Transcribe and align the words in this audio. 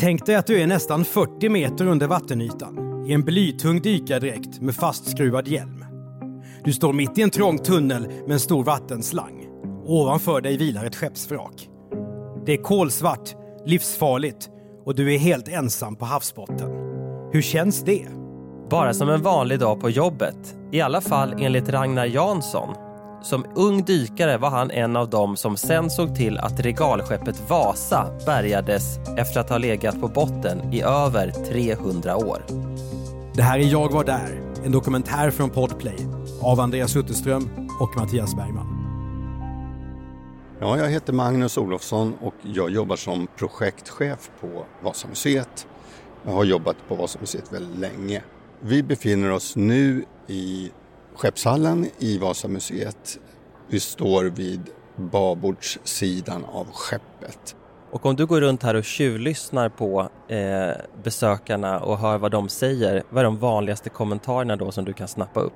Tänk 0.00 0.26
dig 0.26 0.34
att 0.34 0.46
du 0.46 0.62
är 0.62 0.66
nästan 0.66 1.04
40 1.04 1.48
meter 1.48 1.86
under 1.86 2.06
vattenytan 2.06 3.04
i 3.06 3.12
en 3.12 3.22
blytung 3.22 3.80
dykardräkt 3.80 4.60
med 4.60 4.74
fastskruvad 4.74 5.48
hjälm. 5.48 5.84
Du 6.64 6.72
står 6.72 6.92
mitt 6.92 7.18
i 7.18 7.22
en 7.22 7.30
trång 7.30 7.58
tunnel 7.58 8.08
med 8.08 8.30
en 8.30 8.40
stor 8.40 8.64
vattenslang. 8.64 9.46
Ovanför 9.84 10.40
dig 10.40 10.56
vilar 10.56 10.84
ett 10.84 10.96
skeppsvrak. 10.96 11.68
Det 12.46 12.52
är 12.52 12.62
kolsvart, 12.62 13.34
livsfarligt 13.66 14.48
och 14.84 14.94
du 14.94 15.14
är 15.14 15.18
helt 15.18 15.48
ensam 15.48 15.96
på 15.96 16.04
havsbotten. 16.04 16.70
Hur 17.32 17.42
känns 17.42 17.84
det? 17.84 18.06
Bara 18.70 18.94
som 18.94 19.08
en 19.08 19.22
vanlig 19.22 19.58
dag 19.58 19.80
på 19.80 19.90
jobbet. 19.90 20.56
I 20.72 20.80
alla 20.80 21.00
fall 21.00 21.34
enligt 21.38 21.68
Ragnar 21.68 22.06
Jansson. 22.06 22.74
Som 23.22 23.46
ung 23.54 23.84
dykare 23.84 24.38
var 24.38 24.50
han 24.50 24.70
en 24.70 24.96
av 24.96 25.10
dem 25.10 25.36
som 25.36 25.56
sen 25.56 25.90
såg 25.90 26.16
till 26.16 26.38
att 26.38 26.60
regalskeppet 26.60 27.50
Vasa 27.50 28.10
bärgades 28.26 28.98
efter 29.16 29.40
att 29.40 29.50
ha 29.50 29.58
legat 29.58 30.00
på 30.00 30.08
botten 30.08 30.72
i 30.72 30.82
över 30.82 31.30
300 31.30 32.16
år. 32.16 32.42
Det 33.34 33.42
här 33.42 33.58
är 33.58 33.62
Jag 33.62 33.92
var 33.92 34.04
där, 34.04 34.40
en 34.64 34.72
dokumentär 34.72 35.30
från 35.30 35.50
Podplay 35.50 35.96
av 36.42 36.60
Andreas 36.60 36.96
Utterström 36.96 37.50
och 37.80 37.96
Mattias 37.96 38.36
Bergman. 38.36 38.78
Ja, 40.60 40.78
jag 40.78 40.88
heter 40.88 41.12
Magnus 41.12 41.58
Olofsson 41.58 42.14
och 42.20 42.34
jag 42.42 42.70
jobbar 42.70 42.96
som 42.96 43.26
projektchef 43.36 44.30
på 44.40 44.64
Vasamuseet. 44.82 45.66
Jag 46.24 46.32
har 46.32 46.44
jobbat 46.44 46.76
på 46.88 46.94
Vasamuseet 46.94 47.52
väldigt 47.52 47.78
länge. 47.78 48.22
Vi 48.60 48.82
befinner 48.82 49.30
oss 49.30 49.56
nu 49.56 50.04
i 50.26 50.70
Skeppshallen 51.18 51.86
i 51.98 52.18
Vasamuseet. 52.18 53.18
Vi 53.68 53.80
står 53.80 54.24
vid 54.24 54.60
babordssidan 54.96 56.44
av 56.44 56.66
skeppet. 56.72 57.56
Och 57.90 58.06
om 58.06 58.16
du 58.16 58.26
går 58.26 58.40
runt 58.40 58.62
här 58.62 58.74
och 58.74 58.84
tjuvlyssnar 58.84 59.68
på 59.68 60.08
eh, 60.28 60.70
besökarna 61.02 61.80
och 61.80 61.98
hör 61.98 62.18
vad 62.18 62.30
de 62.30 62.48
säger, 62.48 63.02
vad 63.10 63.20
är 63.20 63.24
de 63.24 63.38
vanligaste 63.38 63.90
kommentarerna 63.90 64.56
då 64.56 64.70
som 64.70 64.84
du 64.84 64.92
kan 64.92 65.08
snappa 65.08 65.40
upp? 65.40 65.52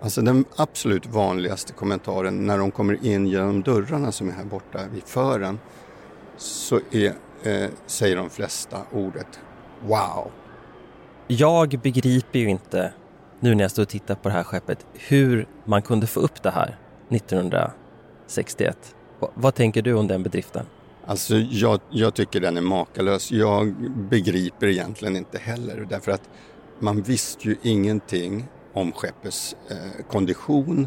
Alltså 0.00 0.20
den 0.20 0.44
absolut 0.56 1.06
vanligaste 1.06 1.72
kommentaren 1.72 2.46
när 2.46 2.58
de 2.58 2.70
kommer 2.70 3.06
in 3.06 3.26
genom 3.26 3.62
dörrarna 3.62 4.12
som 4.12 4.28
är 4.28 4.32
här 4.32 4.44
borta 4.44 4.78
vid 4.92 5.02
fören 5.02 5.58
så 6.36 6.80
är, 6.90 7.12
eh, 7.42 7.70
säger 7.86 8.16
de 8.16 8.30
flesta 8.30 8.78
ordet 8.92 9.40
Wow! 9.86 10.30
Jag 11.26 11.68
begriper 11.82 12.38
ju 12.38 12.48
inte, 12.48 12.92
nu 13.42 13.54
när 13.54 13.64
jag 13.64 13.70
står 13.70 13.82
och 13.82 13.88
tittar 13.88 14.14
på 14.14 14.28
det 14.28 14.34
här 14.34 14.42
skeppet, 14.42 14.86
hur 14.92 15.46
man 15.64 15.82
kunde 15.82 16.06
få 16.06 16.20
upp 16.20 16.42
det 16.42 16.50
här 16.50 16.78
1961. 17.10 18.94
Vad 19.34 19.54
tänker 19.54 19.82
du 19.82 19.94
om 19.94 20.06
den 20.06 20.22
bedriften? 20.22 20.66
Alltså 21.06 21.36
jag, 21.36 21.80
jag 21.90 22.14
tycker 22.14 22.40
den 22.40 22.56
är 22.56 22.60
makalös. 22.60 23.32
Jag 23.32 23.74
begriper 24.10 24.66
egentligen 24.66 25.16
inte 25.16 25.38
heller 25.38 25.86
därför 25.90 26.12
att 26.12 26.30
man 26.78 27.02
visste 27.02 27.48
ju 27.48 27.56
ingenting 27.62 28.48
om 28.72 28.92
skeppets 28.92 29.56
eh, 29.70 30.04
kondition. 30.10 30.86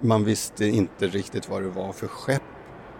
Man 0.00 0.24
visste 0.24 0.66
inte 0.66 1.06
riktigt 1.06 1.48
vad 1.48 1.62
det 1.62 1.68
var 1.68 1.92
för 1.92 2.06
skepp. 2.06 2.42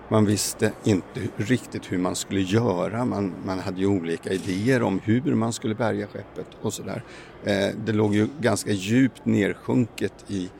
Man 0.09 0.25
visste 0.25 0.73
inte 0.85 1.21
riktigt 1.37 1.93
hur 1.93 1.99
man 1.99 2.17
skulle 2.17 2.41
göra. 2.41 3.05
Man, 3.05 3.35
man 3.45 3.59
hade 3.59 3.81
ju 3.81 3.87
olika 3.87 4.33
idéer 4.33 4.83
om 4.83 5.01
hur 5.05 5.35
man 5.35 5.53
skulle 5.53 5.75
bärga 5.75 6.07
skeppet 6.07 6.47
och 6.63 6.73
sådär. 6.73 7.03
Eh, 7.45 7.69
det 7.87 7.93
låg 7.93 8.15
ju 8.15 8.29
ganska 8.41 8.71
djupt 8.71 9.25
nersjunket 9.25 10.25
i, 10.29 10.51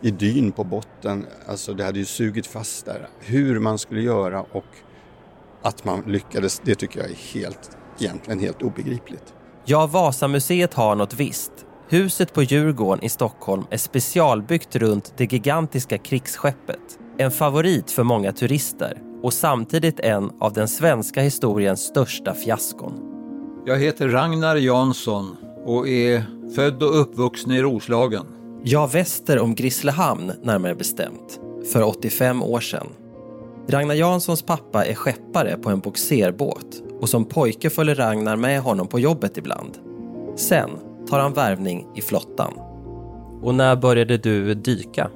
i 0.00 0.10
dyn 0.10 0.52
på 0.52 0.64
botten. 0.64 1.26
Alltså 1.46 1.74
det 1.74 1.84
hade 1.84 1.98
ju 1.98 2.04
sugit 2.04 2.46
fast 2.46 2.86
där. 2.86 3.08
Hur 3.20 3.60
man 3.60 3.78
skulle 3.78 4.02
göra 4.02 4.42
och 4.42 4.64
att 5.62 5.84
man 5.84 6.02
lyckades, 6.06 6.62
det 6.64 6.74
tycker 6.74 7.00
jag 7.00 7.10
är 7.10 7.14
helt, 7.14 7.76
egentligen 8.00 8.40
helt 8.40 8.62
obegripligt. 8.62 9.34
Ja, 9.64 9.86
Vasamuseet 9.86 10.74
har 10.74 10.96
något 10.96 11.14
visst. 11.14 11.52
Huset 11.88 12.32
på 12.34 12.42
Djurgården 12.42 13.04
i 13.04 13.08
Stockholm 13.08 13.64
är 13.70 13.76
specialbyggt 13.76 14.76
runt 14.76 15.12
det 15.16 15.32
gigantiska 15.32 15.98
krigsskeppet. 15.98 16.98
En 17.18 17.30
favorit 17.30 17.90
för 17.90 18.02
många 18.02 18.32
turister 18.32 19.02
och 19.22 19.32
samtidigt 19.32 20.00
en 20.00 20.30
av 20.40 20.52
den 20.52 20.68
svenska 20.68 21.20
historiens 21.20 21.80
största 21.80 22.34
fiaskon. 22.34 22.92
Jag 23.66 23.78
heter 23.78 24.08
Ragnar 24.08 24.56
Jansson 24.56 25.36
och 25.64 25.88
är 25.88 26.22
född 26.54 26.82
och 26.82 27.00
uppvuxen 27.00 27.52
i 27.52 27.62
Roslagen. 27.62 28.26
Ja, 28.62 28.86
väster 28.86 29.38
om 29.38 29.54
Grisslehamn 29.54 30.32
närmare 30.42 30.74
bestämt, 30.74 31.40
för 31.72 31.82
85 31.82 32.42
år 32.42 32.60
sedan. 32.60 32.86
Ragnar 33.68 33.94
Janssons 33.94 34.42
pappa 34.42 34.84
är 34.84 34.94
skeppare 34.94 35.56
på 35.56 35.70
en 35.70 35.80
boxerbåt 35.80 36.82
och 37.00 37.08
som 37.08 37.24
pojke 37.24 37.70
följer 37.70 37.94
Ragnar 37.94 38.36
med 38.36 38.60
honom 38.60 38.86
på 38.86 39.00
jobbet 39.00 39.36
ibland. 39.36 39.78
Sen 40.36 40.70
tar 41.10 41.18
han 41.18 41.32
värvning 41.32 41.86
i 41.94 42.00
flottan. 42.00 42.52
Och 43.42 43.54
när 43.54 43.76
började 43.76 44.16
du 44.16 44.54
dyka? 44.54 45.10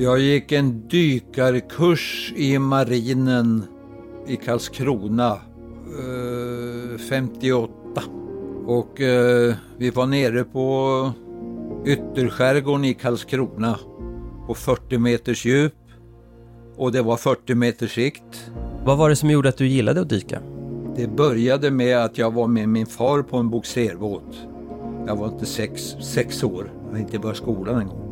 Jag 0.00 0.18
gick 0.18 0.52
en 0.52 0.88
dykarkurs 0.88 2.32
i 2.36 2.58
marinen 2.58 3.64
i 4.26 4.36
Karlskrona 4.36 5.32
eh, 5.32 6.98
58. 7.08 7.72
Och 8.66 9.00
eh, 9.00 9.54
vi 9.78 9.90
var 9.90 10.06
nere 10.06 10.44
på 10.44 11.12
ytterskärgården 11.86 12.84
i 12.84 12.94
Karlskrona 12.94 13.78
på 14.46 14.54
40 14.54 14.98
meters 14.98 15.44
djup. 15.44 15.74
Och 16.76 16.92
det 16.92 17.02
var 17.02 17.16
40 17.16 17.54
meters 17.54 17.94
sikt. 17.94 18.50
Vad 18.84 18.98
var 18.98 19.08
det 19.08 19.16
som 19.16 19.30
gjorde 19.30 19.48
att 19.48 19.58
du 19.58 19.66
gillade 19.66 20.00
att 20.00 20.08
dyka? 20.08 20.40
Det 20.96 21.08
började 21.08 21.70
med 21.70 21.98
att 21.98 22.18
jag 22.18 22.34
var 22.34 22.46
med 22.46 22.68
min 22.68 22.86
far 22.86 23.22
på 23.22 23.36
en 23.36 23.50
boxerbåt. 23.50 24.36
Jag 25.06 25.16
var 25.16 25.28
inte 25.28 25.46
sex, 25.46 25.82
sex 26.02 26.44
år, 26.44 26.72
jag 26.82 26.88
hade 26.88 27.00
inte 27.00 27.18
börjat 27.18 27.36
skolan 27.36 27.80
en 27.80 27.86
gång. 27.86 28.09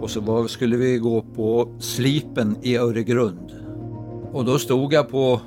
Och 0.00 0.10
så 0.10 0.20
var, 0.20 0.46
skulle 0.46 0.76
vi 0.76 0.98
gå 0.98 1.22
på 1.22 1.68
Slipen 1.78 2.56
i 2.62 2.76
Öregrund. 2.76 3.52
Och 4.32 4.44
då 4.44 4.58
stod 4.58 4.92
jag 4.92 5.08
på 5.08 5.40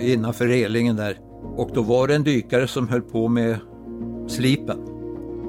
innanför 0.00 0.46
relingen 0.46 0.96
där 0.96 1.18
och 1.56 1.70
då 1.74 1.82
var 1.82 2.08
det 2.08 2.14
en 2.14 2.24
dykare 2.24 2.68
som 2.68 2.88
höll 2.88 3.02
på 3.02 3.28
med 3.28 3.58
slipen. 4.28 4.78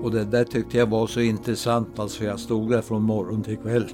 Och 0.03 0.11
det 0.11 0.23
där 0.23 0.43
tyckte 0.43 0.77
jag 0.77 0.89
var 0.89 1.07
så 1.07 1.19
intressant 1.19 1.99
alltså 1.99 2.23
jag 2.23 2.39
stod 2.39 2.71
där 2.71 2.81
från 2.81 3.03
morgon 3.03 3.43
till 3.43 3.57
kväll. 3.57 3.85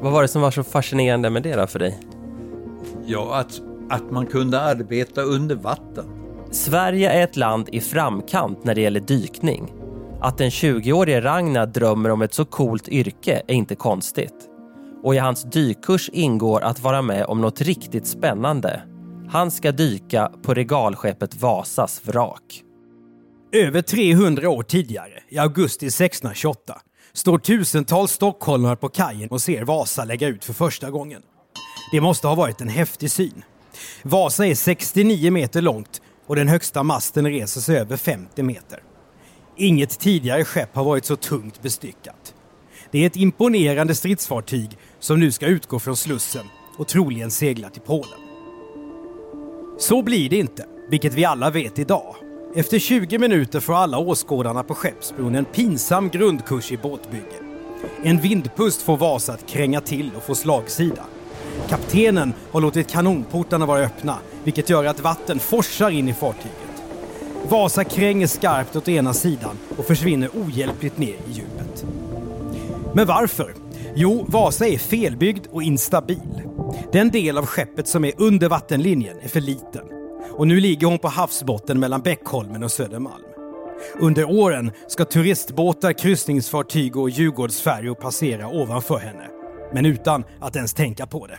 Vad 0.00 0.12
var 0.12 0.22
det 0.22 0.28
som 0.28 0.42
var 0.42 0.50
så 0.50 0.62
fascinerande 0.62 1.30
med 1.30 1.42
det 1.42 1.56
då 1.56 1.66
för 1.66 1.78
dig? 1.78 2.00
Ja, 3.06 3.36
att, 3.36 3.60
att 3.90 4.10
man 4.10 4.26
kunde 4.26 4.60
arbeta 4.60 5.22
under 5.22 5.54
vatten. 5.54 6.04
Sverige 6.50 7.10
är 7.10 7.24
ett 7.24 7.36
land 7.36 7.68
i 7.72 7.80
framkant 7.80 8.64
när 8.64 8.74
det 8.74 8.80
gäller 8.80 9.00
dykning. 9.00 9.72
Att 10.26 10.38
den 10.38 10.50
20-årige 10.50 11.20
Ragnar 11.20 11.66
drömmer 11.66 12.10
om 12.10 12.22
ett 12.22 12.34
så 12.34 12.44
coolt 12.44 12.88
yrke 12.88 13.42
är 13.48 13.54
inte 13.54 13.74
konstigt. 13.74 14.34
Och 15.02 15.14
i 15.14 15.18
hans 15.18 15.42
dykkurs 15.42 16.08
ingår 16.12 16.60
att 16.60 16.80
vara 16.80 17.02
med 17.02 17.26
om 17.26 17.40
något 17.40 17.60
riktigt 17.60 18.06
spännande. 18.06 18.82
Han 19.30 19.50
ska 19.50 19.72
dyka 19.72 20.32
på 20.42 20.54
regalskeppet 20.54 21.34
Vasas 21.34 22.00
vrak. 22.04 22.62
Över 23.52 23.82
300 23.82 24.48
år 24.48 24.62
tidigare, 24.62 25.22
i 25.28 25.38
augusti 25.38 25.86
1628, 25.86 26.80
står 27.12 27.38
tusentals 27.38 28.12
stockholmare 28.12 28.76
på 28.76 28.88
kajen 28.88 29.28
och 29.28 29.42
ser 29.42 29.64
Vasa 29.64 30.04
lägga 30.04 30.28
ut 30.28 30.44
för 30.44 30.52
första 30.52 30.90
gången. 30.90 31.22
Det 31.92 32.00
måste 32.00 32.26
ha 32.26 32.34
varit 32.34 32.60
en 32.60 32.68
häftig 32.68 33.10
syn. 33.10 33.44
Vasa 34.02 34.46
är 34.46 34.54
69 34.54 35.30
meter 35.30 35.62
långt 35.62 36.02
och 36.26 36.36
den 36.36 36.48
högsta 36.48 36.82
masten 36.82 37.26
reser 37.26 37.60
sig 37.60 37.78
över 37.78 37.96
50 37.96 38.42
meter. 38.42 38.85
Inget 39.58 39.98
tidigare 39.98 40.44
skepp 40.44 40.76
har 40.76 40.84
varit 40.84 41.04
så 41.04 41.16
tungt 41.16 41.62
bestyckat. 41.62 42.34
Det 42.90 43.02
är 43.02 43.06
ett 43.06 43.16
imponerande 43.16 43.94
stridsfartyg 43.94 44.78
som 44.98 45.20
nu 45.20 45.32
ska 45.32 45.46
utgå 45.46 45.78
från 45.78 45.96
Slussen 45.96 46.46
och 46.78 46.88
troligen 46.88 47.30
segla 47.30 47.68
till 47.70 47.82
Polen. 47.82 48.20
Så 49.78 50.02
blir 50.02 50.30
det 50.30 50.36
inte, 50.36 50.66
vilket 50.88 51.14
vi 51.14 51.24
alla 51.24 51.50
vet 51.50 51.78
idag. 51.78 52.16
Efter 52.54 52.78
20 52.78 53.18
minuter 53.18 53.60
får 53.60 53.74
alla 53.74 53.98
åskådarna 53.98 54.62
på 54.62 54.74
Skeppsbron 54.74 55.34
en 55.34 55.44
pinsam 55.44 56.08
grundkurs 56.08 56.72
i 56.72 56.76
båtbygge. 56.76 57.36
En 58.02 58.20
vindpust 58.20 58.82
får 58.82 58.96
Vasa 58.96 59.32
att 59.32 59.46
kränga 59.46 59.80
till 59.80 60.10
och 60.16 60.22
få 60.22 60.34
slagsida. 60.34 61.04
Kaptenen 61.68 62.32
har 62.52 62.60
låtit 62.60 62.88
kanonportarna 62.88 63.66
vara 63.66 63.80
öppna, 63.80 64.18
vilket 64.44 64.70
gör 64.70 64.84
att 64.84 65.00
vatten 65.00 65.38
forsar 65.38 65.90
in 65.90 66.08
i 66.08 66.14
fartyget. 66.14 66.65
Vasa 67.50 67.84
kränger 67.84 68.26
skarpt 68.26 68.76
åt 68.76 68.88
ena 68.88 69.12
sidan 69.12 69.58
och 69.76 69.84
försvinner 69.84 70.28
ohjälpligt 70.28 70.98
ner 70.98 71.08
i 71.08 71.32
djupet. 71.32 71.84
Men 72.94 73.06
varför? 73.06 73.54
Jo, 73.94 74.26
Vasa 74.28 74.66
är 74.66 74.78
felbyggd 74.78 75.46
och 75.50 75.62
instabil. 75.62 76.42
Den 76.92 77.10
del 77.10 77.38
av 77.38 77.46
skeppet 77.46 77.88
som 77.88 78.04
är 78.04 78.12
under 78.16 78.48
vattenlinjen 78.48 79.16
är 79.22 79.28
för 79.28 79.40
liten. 79.40 79.82
Och 80.30 80.46
nu 80.46 80.60
ligger 80.60 80.86
hon 80.86 80.98
på 80.98 81.08
havsbotten 81.08 81.80
mellan 81.80 82.00
Bäckholmen 82.00 82.62
och 82.62 82.72
Södermalm. 82.72 83.24
Under 84.00 84.24
åren 84.24 84.72
ska 84.88 85.04
turistbåtar, 85.04 85.92
kryssningsfartyg 85.92 86.96
och 86.96 87.10
Djurgårdsfärjor 87.10 87.94
passera 87.94 88.48
ovanför 88.48 88.98
henne. 88.98 89.26
Men 89.72 89.86
utan 89.86 90.24
att 90.40 90.56
ens 90.56 90.74
tänka 90.74 91.06
på 91.06 91.26
det. 91.26 91.38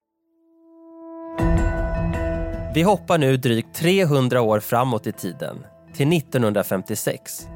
Vi 2.73 2.81
hoppar 2.81 3.17
nu 3.17 3.37
drygt 3.37 3.75
300 3.75 4.41
år 4.41 4.59
framåt 4.59 5.07
i 5.07 5.11
tiden, 5.11 5.65
till 5.93 6.17
1956. 6.17 7.47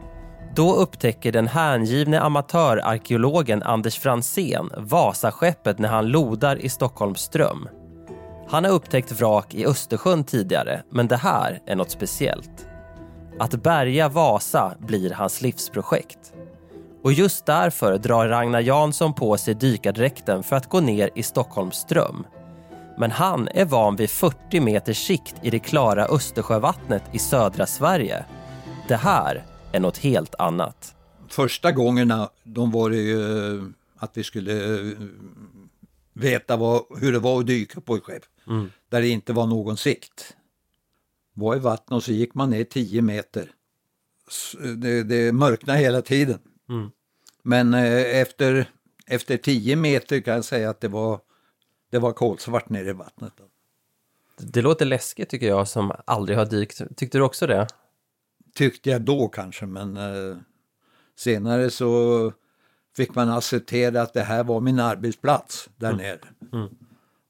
Då 0.56 0.76
upptäcker 0.76 1.32
den 1.32 1.48
hängivne 1.48 2.20
amatörarkeologen 2.20 3.64
Anders 3.64 4.00
Fransén 4.00 4.70
Vasaskeppet 4.78 5.80
när 5.80 5.90
han 5.90 6.08
lodar 6.08 6.56
i 6.56 6.70
Stockholms 6.70 7.20
ström. 7.20 7.70
Han 8.48 8.64
har 8.64 8.72
upptäckt 8.72 9.12
vrak 9.12 9.54
i 9.54 9.66
Östersjön 9.66 10.24
tidigare, 10.24 10.84
men 10.92 11.08
det 11.08 11.18
här 11.18 11.60
är 11.66 11.76
något 11.76 11.92
speciellt. 11.92 12.68
Att 13.40 13.64
bärga 13.64 14.10
Vasa 14.10 14.76
blir 14.80 15.12
hans 15.12 15.42
livsprojekt. 15.42 16.34
Och 17.04 17.14
just 17.14 17.46
därför 17.46 17.98
drar 17.98 18.28
Ragnar 18.28 18.62
Jansson 18.62 19.14
på 19.14 19.38
sig 19.38 19.54
dykardräkten 19.54 20.44
för 20.44 20.56
att 20.56 20.70
gå 20.70 20.80
ner 20.80 21.10
i 21.16 21.24
Stockholms 21.24 21.76
ström. 21.76 22.26
Men 22.98 23.12
han 23.12 23.48
är 23.48 23.66
van 23.66 23.96
vid 23.96 24.10
40 24.10 24.60
meters 24.60 24.98
sikt 25.08 25.36
i 25.44 25.50
det 25.50 25.60
klara 25.60 26.06
Östersjövattnet 26.06 27.04
i 27.14 27.20
södra 27.20 27.66
Sverige. 27.66 28.26
Det 28.88 28.96
här 28.96 29.46
är 29.72 29.80
något 29.80 29.98
helt 29.98 30.36
annat. 30.36 30.96
Första 31.30 31.72
gångerna 31.72 32.30
de 32.44 32.72
var 32.72 32.90
det 32.90 32.98
ju 32.98 33.74
att 33.98 34.18
vi 34.18 34.24
skulle 34.24 34.76
eh, 34.76 34.98
veta 36.14 36.58
vad, 36.58 36.84
hur 37.00 37.12
det 37.12 37.20
var 37.20 37.40
att 37.40 37.48
dyka 37.48 37.82
på 37.82 37.96
ett 37.96 38.04
skepp. 38.04 38.24
Mm. 38.48 38.72
Där 38.90 39.02
det 39.02 39.08
inte 39.08 39.34
var 39.34 39.48
någon 39.48 39.78
sikt. 39.78 40.36
Var 41.34 41.56
i 41.56 41.60
vattnet 41.60 41.92
och 41.92 42.04
så 42.04 42.12
gick 42.12 42.34
man 42.34 42.50
ner 42.50 42.64
10 42.64 43.02
meter. 43.02 43.52
S- 44.30 44.56
Det, 44.76 45.04
det 45.04 45.32
mörknade 45.32 45.80
hela 45.80 46.02
tiden. 46.02 46.40
Mm. 46.70 46.90
Men 47.44 47.74
eh, 47.74 48.20
efter, 48.22 48.70
efter 49.08 49.38
10 49.38 49.76
meter 49.76 50.20
kan 50.22 50.34
jag 50.34 50.46
säga 50.46 50.70
att 50.70 50.82
det 50.82 50.88
var, 50.88 51.20
det 51.96 52.00
var 52.00 52.14
kolsvart 52.14 52.70
nere 52.70 52.90
i 52.90 52.94
vattnet. 52.94 53.34
Det 54.38 54.62
låter 54.62 54.86
läskigt 54.86 55.30
tycker 55.30 55.48
jag 55.48 55.68
som 55.68 55.92
aldrig 56.06 56.38
har 56.38 56.46
dykt. 56.46 56.82
Tyckte 56.96 57.18
du 57.18 57.24
också 57.24 57.48
det? 57.48 57.68
tyckte 58.56 58.90
jag 58.90 59.02
då 59.02 59.28
kanske, 59.28 59.66
men 59.66 59.98
eh, 59.98 60.38
senare 61.16 61.70
så 61.70 62.32
fick 62.96 63.16
man 63.16 63.30
acceptera 63.30 64.02
att 64.02 64.14
det 64.14 64.22
här 64.22 64.44
var 64.44 64.62
min 64.62 64.80
arbetsplats 64.80 65.70
där 65.76 65.94
nere. 65.94 66.20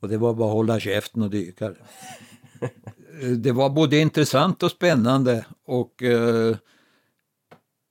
Och 0.01 0.09
det 0.09 0.17
var 0.17 0.33
bara 0.33 0.47
att 0.47 0.53
hålla 0.53 0.79
käften 0.79 1.21
och 1.21 1.29
dyka. 1.29 1.73
Eh, 3.21 3.29
det 3.29 3.51
var 3.51 3.69
både 3.69 3.97
intressant 3.97 4.63
och 4.63 4.71
spännande 4.71 5.45
och 5.65 6.03
eh, 6.03 6.55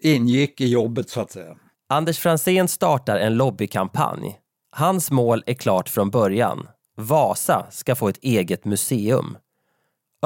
ingick 0.02 0.60
i 0.60 0.66
jobbet 0.66 1.10
så 1.10 1.20
att 1.20 1.30
säga. 1.30 1.56
Anders 1.86 2.18
Fransén 2.18 2.68
startar 2.68 3.16
en 3.16 3.34
lobbykampanj. 3.34 4.38
Hans 4.76 5.10
mål 5.10 5.42
är 5.46 5.54
klart 5.54 5.88
från 5.88 6.10
början. 6.10 6.68
Vasa 6.96 7.66
ska 7.70 7.94
få 7.94 8.08
ett 8.08 8.18
eget 8.22 8.64
museum. 8.64 9.36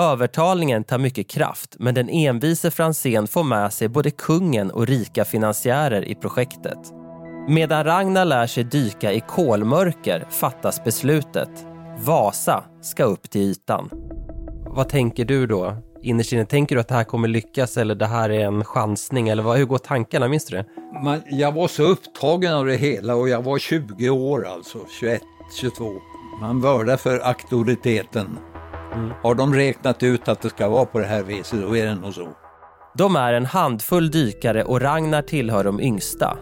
Övertalningen 0.01 0.85
tar 0.85 0.99
mycket 0.99 1.31
kraft 1.31 1.77
men 1.79 1.95
den 1.95 2.09
envise 2.09 2.71
Franzén 2.71 3.27
får 3.27 3.45
med 3.45 3.73
sig 3.73 3.89
både 3.89 4.11
kungen 4.11 4.71
och 4.71 4.87
rika 4.87 5.25
finansiärer 5.25 6.05
i 6.05 6.15
projektet. 6.15 6.79
Medan 7.49 7.85
Ragnar 7.85 8.25
lär 8.25 8.47
sig 8.47 8.65
dyka 8.65 9.13
i 9.13 9.21
kolmörker 9.21 10.27
fattas 10.31 10.85
beslutet. 10.85 11.67
Vasa 12.05 12.65
ska 12.83 13.05
upp 13.05 13.31
till 13.31 13.41
ytan. 13.41 13.91
Vad 14.67 14.89
tänker 14.89 15.25
du 15.25 15.47
då? 15.47 15.77
Innerst 16.03 16.33
inne, 16.33 16.45
tänker 16.45 16.75
du 16.75 16.81
att 16.81 16.89
det 16.89 16.95
här 16.95 17.05
kommer 17.05 17.29
lyckas 17.29 17.77
eller 17.77 17.95
det 17.95 18.07
här 18.07 18.31
är 18.31 18.45
en 18.45 18.65
chansning? 18.65 19.29
Eller 19.29 19.43
vad, 19.43 19.59
hur 19.59 19.65
går 19.65 19.79
tankarna? 19.79 20.29
Minns 20.29 20.47
du 20.47 20.57
det? 20.57 20.65
Man, 21.05 21.23
jag 21.31 21.53
var 21.53 21.69
så 21.69 21.83
upptagen 21.83 22.55
av 22.55 22.67
det 22.67 22.77
hela 22.77 23.15
och 23.15 23.29
jag 23.29 23.43
var 23.43 23.59
20 23.59 24.11
år 24.11 24.47
alltså, 24.47 24.79
21, 25.01 25.23
22. 25.61 25.93
Man 26.41 26.61
vördar 26.61 26.97
för 26.97 27.19
auktoriteten. 27.19 28.39
Har 29.23 29.35
de 29.35 29.55
räknat 29.55 30.03
ut 30.03 30.29
att 30.29 30.43
det 30.43 30.49
ska 30.49 30.69
vara 30.69 30.85
på 30.85 30.99
det 30.99 31.07
här 31.07 31.23
viset, 31.23 31.63
då 31.63 31.77
är 31.77 31.87
det 31.87 31.95
nog 31.95 32.15
så. 32.15 32.29
De 32.99 33.17
är 33.17 33.33
en 33.33 33.47
handfull 33.47 34.11
dykare 34.11 34.65
och 34.65 34.81
Ragnar 34.81 35.23
tillhör 35.23 35.65
de 35.65 35.81
yngsta. 35.81 36.39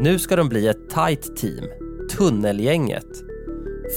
Nu 0.00 0.18
ska 0.18 0.36
de 0.36 0.48
bli 0.48 0.68
ett 0.68 0.90
tight 0.90 1.36
team, 1.36 1.64
Tunnelgänget. 2.16 3.06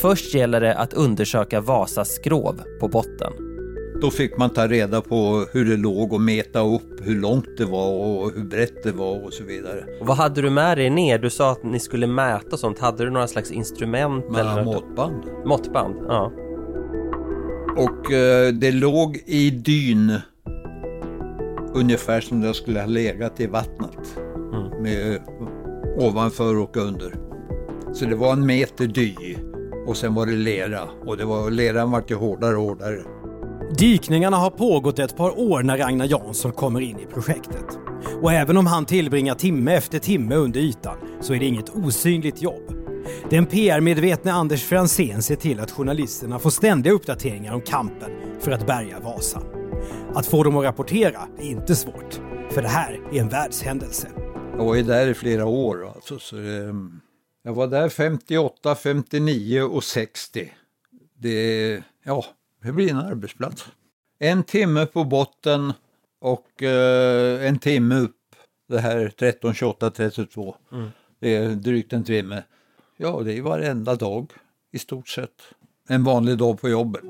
Först 0.01 0.35
gäller 0.35 0.61
det 0.61 0.75
att 0.75 0.93
undersöka 0.93 1.61
Vasas 1.61 2.09
skrov 2.09 2.61
på 2.79 2.87
botten. 2.87 3.50
Då 4.01 4.11
fick 4.11 4.37
man 4.37 4.49
ta 4.49 4.67
reda 4.67 5.01
på 5.01 5.45
hur 5.53 5.65
det 5.65 5.77
låg 5.77 6.13
och 6.13 6.21
mäta 6.21 6.59
upp 6.59 7.01
hur 7.01 7.15
långt 7.15 7.57
det 7.57 7.65
var 7.65 7.89
och 7.89 8.31
hur 8.35 8.43
brett 8.43 8.83
det 8.83 8.91
var 8.91 9.25
och 9.25 9.33
så 9.33 9.43
vidare. 9.43 9.85
Och 9.99 10.07
vad 10.07 10.17
hade 10.17 10.41
du 10.41 10.49
med 10.49 10.77
dig 10.77 10.89
ner? 10.89 11.19
Du 11.19 11.29
sa 11.29 11.51
att 11.51 11.63
ni 11.63 11.79
skulle 11.79 12.07
mäta 12.07 12.57
sånt. 12.57 12.79
Hade 12.79 13.03
du 13.03 13.09
några 13.09 13.27
slags 13.27 13.51
instrument? 13.51 14.25
Man 14.29 14.39
eller? 14.39 14.63
måttband. 14.63 15.23
Måttband, 15.45 15.95
ja. 16.07 16.31
Och 17.77 18.11
eh, 18.11 18.53
det 18.53 18.71
låg 18.71 19.23
i 19.25 19.49
dyn 19.49 20.13
ungefär 21.73 22.21
som 22.21 22.41
det 22.41 22.53
skulle 22.53 22.79
ha 22.79 22.87
legat 22.87 23.39
i 23.39 23.47
vattnet. 23.47 24.19
Med 24.81 25.13
eh, 25.13 25.21
ovanför 25.97 26.57
och 26.57 26.77
under. 26.77 27.15
Så 27.93 28.05
det 28.05 28.15
var 28.15 28.33
en 28.33 28.45
meter 28.45 28.87
dy 28.87 29.35
och 29.87 29.97
sen 29.97 30.13
var 30.13 30.25
det 30.25 30.31
lera 30.31 30.81
och 31.05 31.17
det 31.17 31.25
var, 31.25 31.51
leran 31.51 31.91
vart 31.91 32.11
ju 32.11 32.15
hårdare 32.15 32.55
och 32.55 32.63
hårdare. 32.63 33.01
Dykningarna 33.77 34.37
har 34.37 34.49
pågått 34.49 34.99
ett 34.99 35.17
par 35.17 35.39
år 35.39 35.63
när 35.63 35.77
Ragnar 35.77 36.05
Jansson 36.05 36.51
kommer 36.51 36.81
in 36.81 36.99
i 36.99 37.05
projektet. 37.05 37.65
Och 38.21 38.33
även 38.33 38.57
om 38.57 38.65
han 38.65 38.85
tillbringar 38.85 39.35
timme 39.35 39.73
efter 39.75 39.99
timme 39.99 40.35
under 40.35 40.59
ytan 40.59 40.97
så 41.21 41.33
är 41.33 41.39
det 41.39 41.45
inget 41.45 41.69
osynligt 41.69 42.41
jobb. 42.41 42.73
Den 43.29 43.45
PR-medvetne 43.45 44.31
Anders 44.31 44.63
Fransén 44.63 45.21
ser 45.21 45.35
till 45.35 45.59
att 45.59 45.71
journalisterna 45.71 46.39
får 46.39 46.49
ständiga 46.49 46.93
uppdateringar 46.93 47.53
om 47.53 47.61
kampen 47.61 48.11
för 48.39 48.51
att 48.51 48.67
bärga 48.67 48.99
Vasa. 48.99 49.41
Att 50.15 50.25
få 50.25 50.43
dem 50.43 50.57
att 50.57 50.63
rapportera 50.63 51.27
är 51.39 51.45
inte 51.45 51.75
svårt, 51.75 52.21
för 52.51 52.61
det 52.61 52.67
här 52.67 52.99
är 53.11 53.19
en 53.19 53.29
världshändelse. 53.29 54.07
Jag 54.57 54.65
var 54.65 54.75
ju 54.75 54.83
där 54.83 55.07
i 55.07 55.13
flera 55.13 55.45
år 55.45 55.87
alltså. 55.95 56.19
Så, 56.19 56.37
ehm, 56.37 57.01
jag 57.43 57.53
var 57.53 57.67
där 57.67 57.89
58, 57.89 58.75
59 58.75 59.61
och 59.61 59.83
60. 59.83 60.51
Det, 61.19 61.83
ja, 62.03 62.25
det 62.61 62.71
blir 62.71 62.91
en 62.91 62.97
arbetsplats. 62.97 63.65
En 64.19 64.43
timme 64.43 64.85
på 64.85 65.03
botten 65.03 65.73
och 66.21 66.63
eh, 66.63 67.47
en 67.47 67.59
timme 67.59 67.95
upp. 67.95 68.17
Det 68.69 68.79
här 68.79 69.11
13, 69.19 69.53
28, 69.53 69.91
32. 69.91 70.55
Det 71.19 71.35
är 71.35 71.49
drygt 71.49 71.93
en 71.93 72.03
timme. 72.03 72.43
Ja, 72.97 73.21
det 73.25 73.37
är 73.37 73.41
varenda 73.41 73.95
dag 73.95 74.31
i 74.71 74.79
stort 74.79 75.09
sett. 75.09 75.41
En 75.87 76.03
vanlig 76.03 76.37
dag 76.37 76.61
på 76.61 76.69
jobbet. 76.69 77.03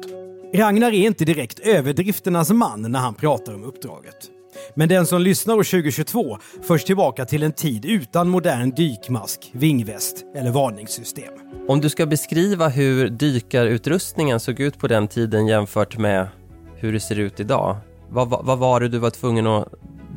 Ragnar 0.54 0.92
är 0.92 1.06
inte 1.06 1.26
direkt 1.26 1.60
överdrifternas 1.60 2.52
man 2.52 2.92
när 2.92 3.00
han 3.00 3.14
pratar 3.14 3.54
om 3.54 3.64
uppdraget. 3.64 4.32
Men 4.74 4.90
den 4.90 5.06
som 5.06 5.22
lyssnar 5.22 5.54
år 5.54 5.64
2022 5.64 6.38
förs 6.64 6.84
tillbaka 6.84 7.26
till 7.26 7.44
en 7.44 7.52
tid 7.52 7.86
utan 7.86 8.30
modern 8.30 8.72
dykmask, 8.72 9.52
vingväst 9.54 10.26
eller 10.36 10.52
varningssystem. 10.52 11.34
Om 11.68 11.82
du 11.82 11.90
ska 11.90 12.06
beskriva 12.06 12.68
hur 12.68 13.10
dykarutrustningen 13.10 14.40
såg 14.40 14.60
ut 14.60 14.78
på 14.78 14.88
den 14.88 15.08
tiden 15.08 15.48
jämfört 15.48 15.98
med 15.98 16.28
hur 16.76 16.94
det 16.94 17.00
ser 17.00 17.20
ut 17.20 17.40
idag. 17.40 17.78
Vad, 18.10 18.30
vad, 18.30 18.46
vad 18.46 18.60
var 18.60 18.80
det 18.80 18.88
du 18.88 18.98
var 18.98 19.10
tvungen 19.10 19.48
att 19.48 19.68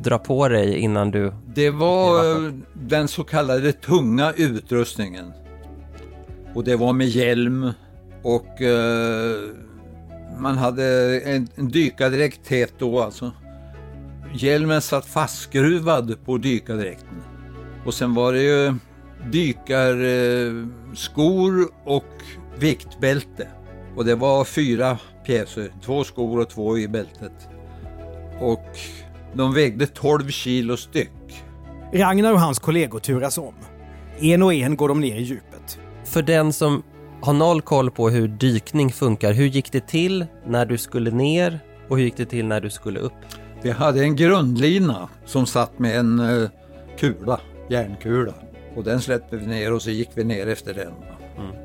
dra 0.03 0.17
på 0.17 0.47
dig 0.47 0.77
innan 0.77 1.11
du... 1.11 1.33
Det 1.55 1.69
var 1.69 2.45
eh, 2.45 2.53
den 2.73 3.07
så 3.07 3.23
kallade 3.23 3.71
tunga 3.71 4.33
utrustningen. 4.37 5.33
Och 6.53 6.63
det 6.63 6.75
var 6.75 6.93
med 6.93 7.07
hjälm 7.07 7.71
och 8.23 8.61
eh, 8.61 9.37
man 10.39 10.57
hade 10.57 11.19
en, 11.19 11.47
en 11.55 11.67
dykardräkt 11.67 12.47
het 12.47 12.73
då 12.77 12.99
alltså. 12.99 13.31
Hjälmen 14.37 14.81
satt 14.81 15.05
fastskruvad 15.05 16.25
på 16.25 16.37
dykardräkten. 16.37 17.21
Och 17.85 17.93
sen 17.93 18.13
var 18.13 18.33
det 18.33 18.41
ju 18.41 18.73
dykarskor 19.31 20.11
och 21.85 22.05
viktbälte. 22.57 23.47
Och 23.95 24.05
det 24.05 24.15
var 24.15 24.45
fyra 24.45 24.97
pjäser, 25.25 25.71
två 25.85 26.03
skor 26.03 26.39
och 26.39 26.49
två 26.49 26.77
i 26.77 26.87
bältet. 26.87 27.49
Och 28.41 28.77
de 29.33 29.53
vägde 29.53 29.87
12 29.87 30.29
kilo 30.29 30.77
styck. 30.77 31.43
Ragnar 31.93 32.33
och 32.33 32.39
hans 32.39 32.59
kollegor 32.59 32.99
turas 32.99 33.37
om. 33.37 33.53
En 34.19 34.43
och 34.43 34.53
en 34.53 34.75
går 34.75 34.89
de 34.89 35.01
ner 35.01 35.15
i 35.15 35.23
djupet. 35.23 35.79
För 36.05 36.21
den 36.21 36.53
som 36.53 36.83
har 37.21 37.33
noll 37.33 37.61
koll 37.61 37.91
på 37.91 38.09
hur 38.09 38.27
dykning 38.27 38.91
funkar, 38.91 39.33
hur 39.33 39.45
gick 39.45 39.71
det 39.71 39.87
till 39.87 40.25
när 40.47 40.65
du 40.65 40.77
skulle 40.77 41.11
ner 41.11 41.59
och 41.89 41.97
hur 41.97 42.05
gick 42.05 42.17
det 42.17 42.25
till 42.25 42.45
när 42.45 42.61
du 42.61 42.69
skulle 42.69 42.99
upp? 42.99 43.13
Vi 43.61 43.71
hade 43.71 44.01
en 44.01 44.15
grundlina 44.15 45.09
som 45.25 45.45
satt 45.45 45.79
med 45.79 45.99
en 45.99 46.19
uh, 46.19 46.49
kula, 46.97 47.39
järnkula. 47.69 48.33
Och 48.75 48.83
den 48.83 49.01
släppte 49.01 49.37
vi 49.37 49.47
ner 49.47 49.73
och 49.73 49.81
så 49.81 49.89
gick 49.89 50.09
vi 50.13 50.23
ner 50.23 50.47
efter 50.47 50.73
den. 50.73 50.93
Mm. 51.37 51.55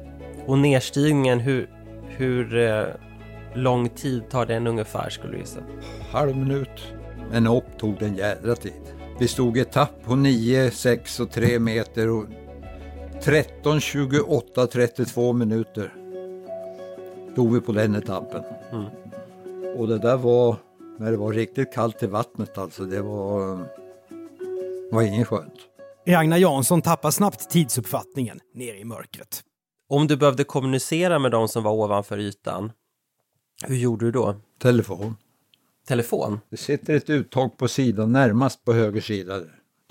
Och 0.47 0.59
nerstigningen, 0.59 1.41
hur, 1.41 1.71
hur 2.09 2.57
uh, 2.57 2.85
lång 3.55 3.89
tid 3.89 4.31
tar 4.31 4.47
den 4.47 4.67
ungefär 4.67 5.11
skulle 5.11 5.33
du 5.33 5.39
gissa? 5.39 5.61
Halv 6.13 6.37
minut. 6.37 6.93
Men 7.31 7.47
upp 7.47 7.79
tog 7.79 7.99
den 7.99 8.15
jädra 8.15 8.55
tid. 8.55 8.83
Vi 9.19 9.29
stod 9.29 9.59
etapp 9.59 10.05
på 10.05 10.17
9, 10.17 10.71
6 10.71 11.21
och 11.21 11.31
3 11.31 11.59
meter 11.59 12.09
och 12.09 12.25
13, 13.23 13.81
28, 13.81 14.67
32 14.67 15.33
minuter 15.33 15.93
stod 17.33 17.55
vi 17.55 17.61
på 17.61 17.73
den 17.73 17.95
etappen. 17.95 18.43
Mm. 18.73 18.85
Och 19.77 19.89
det 19.89 19.99
där 19.99 20.17
var 20.17 20.57
när 21.01 21.11
det 21.11 21.17
var 21.17 21.33
riktigt 21.33 21.73
kallt 21.73 22.03
i 22.03 22.07
vattnet 22.07 22.59
alltså. 22.59 22.85
Det 22.85 23.03
var, 23.03 23.59
var 24.93 25.03
ingen 25.03 25.25
skönt. 25.25 25.55
Ragnar 26.07 26.37
Jansson 26.37 26.83
tappar 26.83 27.11
snabbt 27.11 27.51
tidsuppfattningen 27.51 28.41
ner 28.55 28.75
i 28.75 28.85
mörkret. 28.85 29.43
Om 29.89 30.07
du 30.07 30.17
behövde 30.17 30.45
kommunicera 30.45 31.19
med 31.19 31.31
de 31.31 31.49
som 31.49 31.63
var 31.63 31.73
ovanför 31.73 32.19
ytan, 32.19 32.73
hur 33.67 33.77
gjorde 33.77 34.05
du 34.05 34.13
då? 34.13 34.35
Telefon. 34.59 35.17
Telefon? 35.89 36.41
Det 36.51 36.57
sitter 36.57 36.95
ett 36.95 37.11
uttag 37.11 37.59
på 37.59 37.69
sidan 37.69 38.13
närmast 38.13 38.65
på 38.65 38.73
höger 38.73 39.01
sida. 39.01 39.41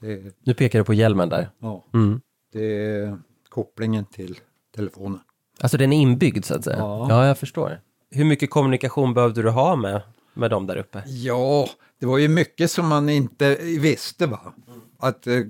Det, 0.01 0.37
nu 0.43 0.53
pekar 0.53 0.79
du 0.79 0.85
på 0.85 0.93
hjälmen 0.93 1.29
där. 1.29 1.49
Ja. 1.59 1.85
Mm. 1.93 2.21
Det 2.53 2.87
är 2.87 3.17
kopplingen 3.49 4.05
till 4.05 4.39
telefonen. 4.75 5.19
Alltså 5.59 5.77
den 5.77 5.93
är 5.93 5.97
inbyggd 5.97 6.45
så 6.45 6.55
att 6.55 6.63
säga? 6.63 6.77
Ja. 6.77 7.07
ja, 7.09 7.27
jag 7.27 7.37
förstår. 7.37 7.81
Hur 8.11 8.25
mycket 8.25 8.49
kommunikation 8.49 9.13
behövde 9.13 9.41
du 9.41 9.49
ha 9.49 9.75
med, 9.75 10.01
med 10.33 10.49
dem 10.49 10.67
där 10.67 10.77
uppe? 10.77 11.03
Ja, 11.07 11.69
det 11.99 12.05
var 12.05 12.17
ju 12.17 12.27
mycket 12.27 12.71
som 12.71 12.87
man 12.87 13.09
inte 13.09 13.55
visste. 13.61 14.27
Va? 14.27 14.53
Att 14.99 15.27
eh, 15.27 15.41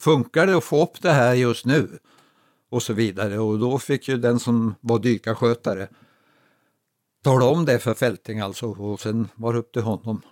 funkar 0.00 0.46
det 0.46 0.56
att 0.56 0.64
få 0.64 0.82
upp 0.82 1.02
det 1.02 1.12
här 1.12 1.34
just 1.34 1.66
nu? 1.66 1.98
Och 2.70 2.82
så 2.82 2.92
vidare. 2.92 3.38
Och 3.38 3.58
då 3.58 3.78
fick 3.78 4.08
ju 4.08 4.16
den 4.16 4.38
som 4.38 4.74
var 4.80 4.98
dykarskötare 4.98 5.88
tala 7.24 7.44
om 7.44 7.64
det 7.64 7.78
för 7.78 7.94
Fälting 7.94 8.40
alltså 8.40 8.66
och 8.66 9.00
sen 9.00 9.28
var 9.34 9.52
det 9.52 9.58
upp 9.58 9.72
till 9.72 9.82
honom. 9.82 10.22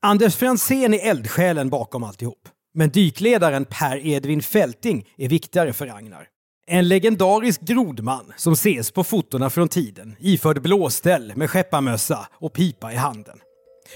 Anders 0.00 0.36
Fransén 0.36 0.94
är 0.94 1.10
eldsjälen 1.10 1.70
bakom 1.70 2.04
alltihop. 2.04 2.48
Men 2.74 2.90
dykledaren 2.90 3.64
Per 3.64 4.06
Edvin 4.06 4.42
Fälting 4.42 5.08
är 5.16 5.28
viktigare 5.28 5.72
för 5.72 5.86
Ragnar. 5.86 6.28
En 6.66 6.88
legendarisk 6.88 7.60
grodman 7.60 8.32
som 8.36 8.52
ses 8.52 8.90
på 8.90 9.04
fotona 9.04 9.50
från 9.50 9.68
tiden, 9.68 10.16
iförd 10.18 10.62
blåställ 10.62 11.32
med 11.36 11.50
skepparmössa 11.50 12.28
och 12.32 12.52
pipa 12.52 12.92
i 12.92 12.96
handen. 12.96 13.38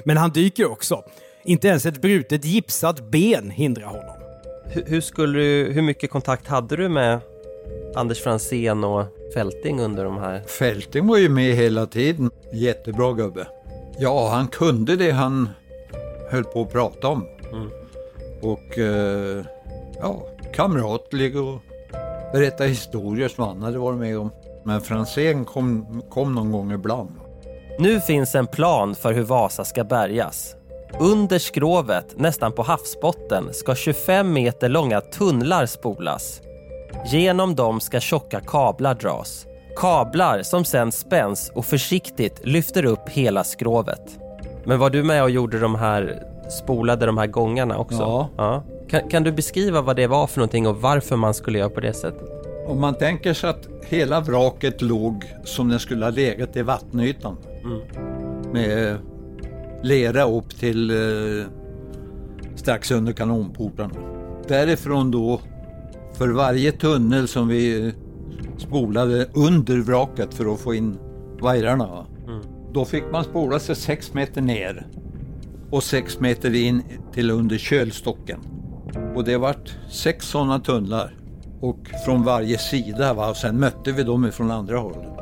Men 0.04 0.16
han 0.16 0.30
dyker 0.30 0.70
också. 0.70 1.02
Inte 1.44 1.68
ens 1.68 1.86
ett 1.86 2.02
brutet 2.02 2.44
gipsat 2.44 3.10
ben 3.10 3.50
hindrar 3.50 3.86
honom. 3.86 4.16
Hur, 4.64 4.84
hur 4.86 5.00
skulle 5.00 5.38
du, 5.38 5.72
hur 5.72 5.82
mycket 5.82 6.10
kontakt 6.10 6.48
hade 6.48 6.76
du 6.76 6.88
med 6.88 7.20
Anders 7.94 8.22
Fransén 8.22 8.84
och 8.84 9.06
Fälting 9.34 9.80
under 9.80 10.04
de 10.04 10.18
här? 10.18 10.42
Fälting 10.42 11.06
var 11.06 11.16
ju 11.18 11.28
med 11.28 11.54
hela 11.54 11.86
tiden. 11.86 12.30
Jättebra 12.52 13.12
gubbe. 13.12 13.46
Ja, 13.98 14.28
han 14.28 14.48
kunde 14.48 14.96
det 14.96 15.10
han 15.10 15.48
höll 16.30 16.44
på 16.44 16.62
att 16.62 16.72
prata 16.72 17.08
om. 17.08 17.26
Mm. 17.52 17.70
Och 18.42 18.78
eh, 18.78 19.44
ja, 20.00 20.26
kamratlig 20.54 21.36
och 21.36 21.62
berätta 22.36 22.64
historier 22.64 23.28
som 23.28 23.44
han 23.44 23.62
hade 23.62 23.78
varit 23.78 23.98
med 23.98 24.18
om. 24.18 24.30
Men 24.64 24.80
Franzén 24.80 25.44
kom, 25.44 26.02
kom 26.10 26.34
någon 26.34 26.52
gång 26.52 26.72
ibland. 26.72 27.10
Nu 27.78 28.00
finns 28.00 28.34
en 28.34 28.46
plan 28.46 28.94
för 28.94 29.12
hur 29.12 29.22
Vasa 29.22 29.64
ska 29.64 29.84
bärgas. 29.84 30.54
Under 31.00 31.38
skrovet, 31.38 32.14
nästan 32.16 32.52
på 32.52 32.62
havsbotten, 32.62 33.44
ska 33.52 33.74
25 33.74 34.32
meter 34.32 34.68
långa 34.68 35.00
tunnlar 35.00 35.66
spolas. 35.66 36.40
Genom 37.06 37.54
dem 37.54 37.80
ska 37.80 38.00
tjocka 38.00 38.40
kablar 38.40 38.94
dras. 38.94 39.46
Kablar 39.76 40.42
som 40.42 40.64
sen 40.64 40.92
spänns 40.92 41.52
och 41.54 41.64
försiktigt 41.64 42.40
lyfter 42.46 42.84
upp 42.84 43.08
hela 43.08 43.44
skrovet. 43.44 44.18
Men 44.64 44.78
var 44.78 44.90
du 44.90 45.02
med 45.02 45.22
och 45.22 45.30
gjorde 45.30 45.58
de 45.58 45.74
här, 45.74 46.22
spolade 46.50 47.06
de 47.06 47.18
här 47.18 47.26
gångarna 47.26 47.78
också? 47.78 48.02
Ja. 48.02 48.28
ja. 48.36 48.62
Kan, 48.88 49.08
kan, 49.08 49.22
du 49.22 49.32
beskriva 49.32 49.82
vad 49.82 49.96
det 49.96 50.06
var 50.06 50.26
för 50.26 50.38
någonting 50.38 50.66
och 50.66 50.80
varför 50.80 51.16
man 51.16 51.34
skulle 51.34 51.58
göra 51.58 51.70
på 51.70 51.80
det 51.80 51.92
sättet? 51.92 52.28
Om 52.66 52.80
man 52.80 52.94
tänker 52.94 53.34
sig 53.34 53.50
att 53.50 53.68
hela 53.88 54.20
vraket 54.20 54.82
låg 54.82 55.24
som 55.44 55.68
den 55.68 55.80
skulle 55.80 56.04
ha 56.04 56.10
legat 56.10 56.56
i 56.56 56.62
vattenytan. 56.62 57.36
Mm. 57.64 57.80
Med 58.52 58.98
lera 59.82 60.24
upp 60.24 60.58
till 60.58 60.90
eh, 60.90 61.46
strax 62.54 62.90
under 62.90 63.12
kanonportarna. 63.12 63.94
Därifrån 64.48 65.10
då 65.10 65.40
för 66.12 66.28
varje 66.28 66.72
tunnel 66.72 67.28
som 67.28 67.48
vi 67.48 67.92
spolade 68.56 69.26
under 69.34 69.76
vraket 69.76 70.34
för 70.34 70.54
att 70.54 70.60
få 70.60 70.74
in 70.74 70.98
vajrarna. 71.40 72.06
Mm. 72.26 72.40
Då 72.72 72.84
fick 72.84 73.04
man 73.12 73.24
spola 73.24 73.58
sig 73.58 73.76
sex 73.76 74.14
meter 74.14 74.40
ner 74.40 74.86
och 75.70 75.82
sex 75.82 76.20
meter 76.20 76.54
in 76.54 76.82
till 77.12 77.30
under 77.30 77.58
kölstocken. 77.58 78.40
Och 79.14 79.24
det 79.24 79.36
vart 79.36 79.76
sex 79.90 80.26
sådana 80.26 80.58
tunnlar 80.58 81.14
och 81.60 81.78
från 82.04 82.24
varje 82.24 82.58
sida. 82.58 83.14
Va? 83.14 83.30
Och 83.30 83.36
sen 83.36 83.60
mötte 83.60 83.92
vi 83.92 84.02
dem 84.02 84.32
från 84.32 84.50
andra 84.50 84.78
hållet. 84.78 85.20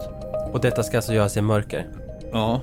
Och 0.52 0.60
detta 0.60 0.82
ska 0.82 0.96
alltså 0.96 1.12
göras 1.12 1.36
i 1.36 1.40
mörker? 1.40 1.86
Ja. 2.32 2.60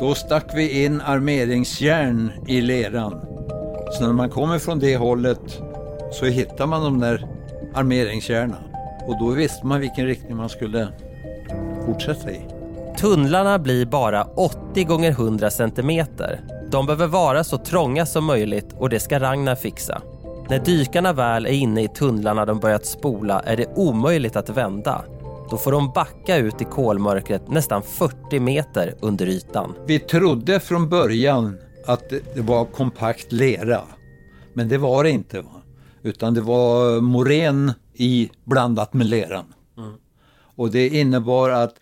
Då 0.00 0.14
stack 0.14 0.46
vi 0.54 0.84
in 0.84 1.00
armeringsjärn 1.00 2.32
i 2.46 2.60
leran. 2.60 3.20
Så 3.92 4.06
när 4.06 4.12
man 4.12 4.30
kommer 4.30 4.58
från 4.58 4.78
det 4.78 4.96
hållet 4.96 5.62
så 6.12 6.26
hittar 6.26 6.66
man 6.66 6.82
de 6.82 7.00
där 7.00 7.26
armeringskärna. 7.74 8.56
Och 9.06 9.18
då 9.18 9.26
visste 9.26 9.66
man 9.66 9.80
vilken 9.80 10.06
riktning 10.06 10.36
man 10.36 10.48
skulle 10.48 10.88
fortsätta 11.86 12.30
i. 12.30 12.40
Tunnlarna 12.98 13.58
blir 13.58 13.86
bara 13.86 14.24
80 14.24 14.84
gånger 14.84 15.10
100 15.10 15.50
cm. 15.50 16.06
De 16.70 16.86
behöver 16.86 17.06
vara 17.06 17.44
så 17.44 17.58
trånga 17.58 18.06
som 18.06 18.24
möjligt 18.24 18.72
och 18.78 18.88
det 18.88 19.00
ska 19.00 19.20
Ragnar 19.20 19.54
fixa. 19.54 20.02
När 20.48 20.58
dykarna 20.58 21.12
väl 21.12 21.46
är 21.46 21.50
inne 21.50 21.82
i 21.82 21.88
tunnlarna 21.88 22.44
de 22.44 22.60
börjat 22.60 22.86
spola 22.86 23.40
är 23.40 23.56
det 23.56 23.66
omöjligt 23.76 24.36
att 24.36 24.48
vända. 24.48 25.04
Då 25.50 25.56
får 25.56 25.72
de 25.72 25.92
backa 25.92 26.36
ut 26.36 26.60
i 26.60 26.64
kolmörkret 26.64 27.48
nästan 27.48 27.82
40 27.82 28.40
meter 28.40 28.94
under 29.00 29.26
ytan. 29.26 29.74
Vi 29.86 29.98
trodde 29.98 30.60
från 30.60 30.88
början 30.88 31.58
att 31.86 32.08
det 32.08 32.40
var 32.40 32.64
kompakt 32.64 33.32
lera. 33.32 33.80
Men 34.52 34.68
det 34.68 34.78
var 34.78 35.04
det 35.04 35.10
inte. 35.10 35.40
Va? 35.40 35.62
Utan 36.02 36.34
det 36.34 36.40
var 36.40 37.00
morän 37.00 37.72
i 37.94 38.30
blandat 38.44 38.94
med 38.94 39.06
leran. 39.06 39.54
Mm. 39.78 39.92
Och 40.56 40.70
det 40.70 40.88
innebar 40.88 41.50
att 41.50 41.74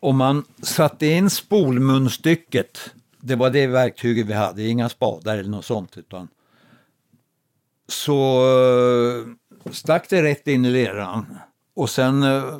om 0.00 0.16
man 0.16 0.44
satte 0.62 1.06
in 1.06 1.30
spolmunstycket, 1.30 2.78
det 3.20 3.36
var 3.36 3.50
det 3.50 3.66
verktyget 3.66 4.26
vi 4.26 4.32
hade, 4.32 4.62
inga 4.62 4.88
spadar 4.88 5.38
eller 5.38 5.50
något 5.50 5.64
sånt, 5.64 5.96
utan 5.96 6.28
så 7.88 8.42
eh, 9.66 9.72
stack 9.72 10.08
det 10.08 10.22
rätt 10.22 10.48
in 10.48 10.64
i 10.64 10.70
leran 10.70 11.38
och 11.76 11.90
sen 11.90 12.22
eh, 12.22 12.58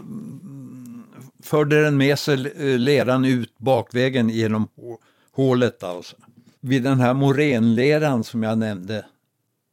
förde 1.42 1.83
den 1.83 1.97
med 1.97 2.18
sig 2.18 2.52
eh, 2.56 2.78
leran 2.78 3.25
ut 3.25 3.59
bakvägen 3.59 4.28
genom 4.28 4.68
hålet. 5.33 5.83
Alltså. 5.83 6.16
vid 6.61 6.83
den 6.83 7.00
här 7.00 7.14
morenleran 7.14 8.25
som 8.25 8.42
jag 8.42 8.59
nämnde, 8.59 9.06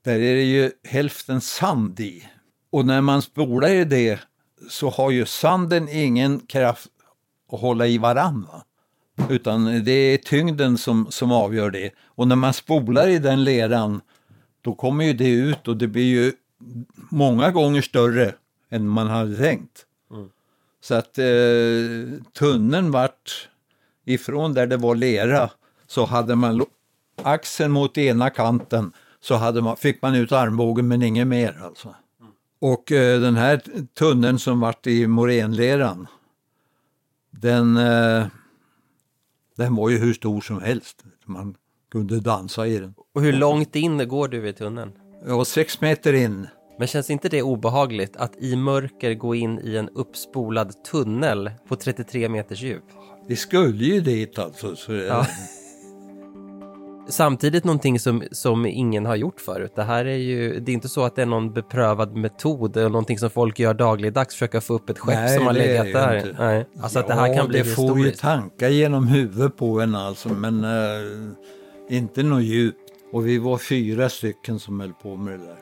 där 0.04 0.20
är 0.20 0.36
det 0.36 0.44
ju 0.44 0.72
hälften 0.84 1.42
sand 1.42 2.00
i. 2.00 2.24
Och 2.72 2.86
när 2.86 3.02
man 3.02 3.22
spolar 3.22 3.70
i 3.70 3.86
det 3.86 4.20
så 4.70 4.90
har 4.90 5.12
ju 5.12 5.26
sanden 5.26 5.90
ingen 5.90 6.40
kraft 6.40 6.90
att 7.52 7.60
hålla 7.60 7.88
i 7.88 7.98
varandra. 7.98 8.64
Utan 9.30 9.84
det 9.84 9.92
är 9.92 10.18
tyngden 10.18 10.78
som, 10.78 11.08
som 11.10 11.32
avgör 11.32 11.72
det. 11.72 11.92
Och 12.06 12.28
när 12.28 12.36
man 12.36 12.54
spolar 12.54 13.08
i 13.08 13.20
den 13.20 13.44
leran, 13.44 14.02
då 14.64 14.76
kommer 14.76 15.06
ju 15.06 15.14
det 15.14 15.30
ut 15.30 15.68
och 15.68 15.78
det 15.78 15.88
blir 15.88 16.04
ju 16.04 16.34
många 17.10 17.52
gånger 17.52 17.82
större 17.82 18.36
än 18.70 18.88
man 18.88 19.08
hade 19.08 19.38
tänkt. 19.38 19.86
Mm. 20.12 20.30
Så 20.82 20.96
att 20.96 21.18
eh, 21.18 22.24
tunneln 22.34 22.92
vart 22.92 23.50
ifrån 24.06 24.54
där 24.54 24.68
det 24.68 24.78
var 24.78 24.96
lera 24.96 25.50
så 25.88 26.06
hade 26.06 26.36
man 26.36 26.66
axeln 27.24 27.72
mot 27.72 27.98
ena 27.98 28.30
kanten 28.30 28.92
så 29.22 29.36
hade 29.36 29.62
man, 29.62 29.78
fick 29.78 30.02
man 30.02 30.16
ut 30.16 30.32
armbågen 30.32 30.88
men 30.88 31.04
inget 31.04 31.28
mer 31.28 31.62
alltså. 31.64 31.96
Och 32.60 32.92
eh, 32.92 33.22
den 33.22 33.36
här 33.36 33.62
tunneln 33.94 34.40
som 34.40 34.60
vart 34.60 34.88
i 34.88 35.08
morenleran 35.08 36.08
den, 37.32 37.78
eh, 37.78 38.28
den 39.56 39.76
var 39.76 39.90
ju 39.90 39.98
hur 39.98 40.14
stor 40.14 40.42
som 40.42 40.62
helst. 40.62 41.04
Man 41.26 41.56
kunde 41.94 42.20
dansa 42.20 42.68
i 42.68 42.78
den. 42.80 42.94
Och 43.16 43.22
hur 43.22 43.34
långt 43.34 43.76
in 43.76 44.08
går 44.08 44.28
du 44.28 44.48
i 44.50 44.54
tunneln? 44.54 44.92
Ja, 45.28 45.46
sex 45.46 45.82
meter 45.82 46.14
in. 46.14 46.48
Men 46.80 46.88
känns 46.88 47.10
inte 47.10 47.30
det 47.30 47.42
obehagligt 47.42 48.16
att 48.18 48.36
i 48.42 48.56
mörker 48.56 49.14
gå 49.14 49.36
in 49.36 49.60
i 49.64 49.76
en 49.78 49.90
uppspolad 49.90 50.84
tunnel 50.92 51.52
på 51.70 51.76
33 51.76 52.30
meters 52.30 52.62
djup? 52.62 52.84
Vi 53.28 53.36
skulle 53.36 53.86
ju 53.86 54.02
dit 54.02 54.40
alltså. 54.40 54.76
Så, 54.76 54.94
Ja. 54.94 55.26
Samtidigt 57.10 57.64
någonting 57.64 58.00
som, 58.00 58.24
som 58.32 58.66
ingen 58.66 59.06
har 59.06 59.16
gjort 59.16 59.42
förut. 59.42 59.72
Det 59.76 59.84
här 59.84 60.06
är 60.06 60.16
ju, 60.18 60.60
det 60.60 60.72
är 60.72 60.74
inte 60.74 60.90
så 60.90 61.04
att 61.04 61.16
det 61.16 61.22
är 61.22 61.26
någon 61.26 61.54
beprövad 61.54 62.16
metod 62.16 62.78
eller 62.78 62.90
någonting 62.90 63.20
som 63.20 63.30
folk 63.30 63.60
gör 63.60 63.74
dagligdags, 63.74 64.34
försöka 64.36 64.62
få 64.62 64.74
upp 64.74 64.90
ett 64.90 65.00
skepp 65.00 65.16
Nej, 65.16 65.38
som 65.38 65.46
har 65.46 65.54
legat 65.54 65.94
där. 65.94 66.16
inte. 66.18 66.36
Nej. 66.40 66.66
Alltså 66.82 67.00
att 67.00 67.08
det 67.08 67.14
här 67.14 67.28
Ja, 67.28 67.34
kan 67.36 67.48
bli 67.48 67.58
det 67.60 67.66
får 67.66 67.84
ju 67.86 67.90
historiskt. 67.92 68.22
tankar 68.22 68.70
genom 68.70 69.08
huvudet 69.08 69.58
på 69.58 69.82
en 69.82 69.96
alltså, 69.96 70.30
men 70.30 70.64
eh, 70.64 70.70
inte 71.90 72.24
något 72.24 72.44
djupt. 72.44 72.80
Och 73.12 73.28
vi 73.28 73.38
var 73.38 73.58
fyra 73.58 74.10
stycken 74.10 74.60
som 74.60 74.80
höll 74.80 74.94
på 74.94 75.16
med 75.16 75.40
det 75.40 75.46
där. 75.46 75.58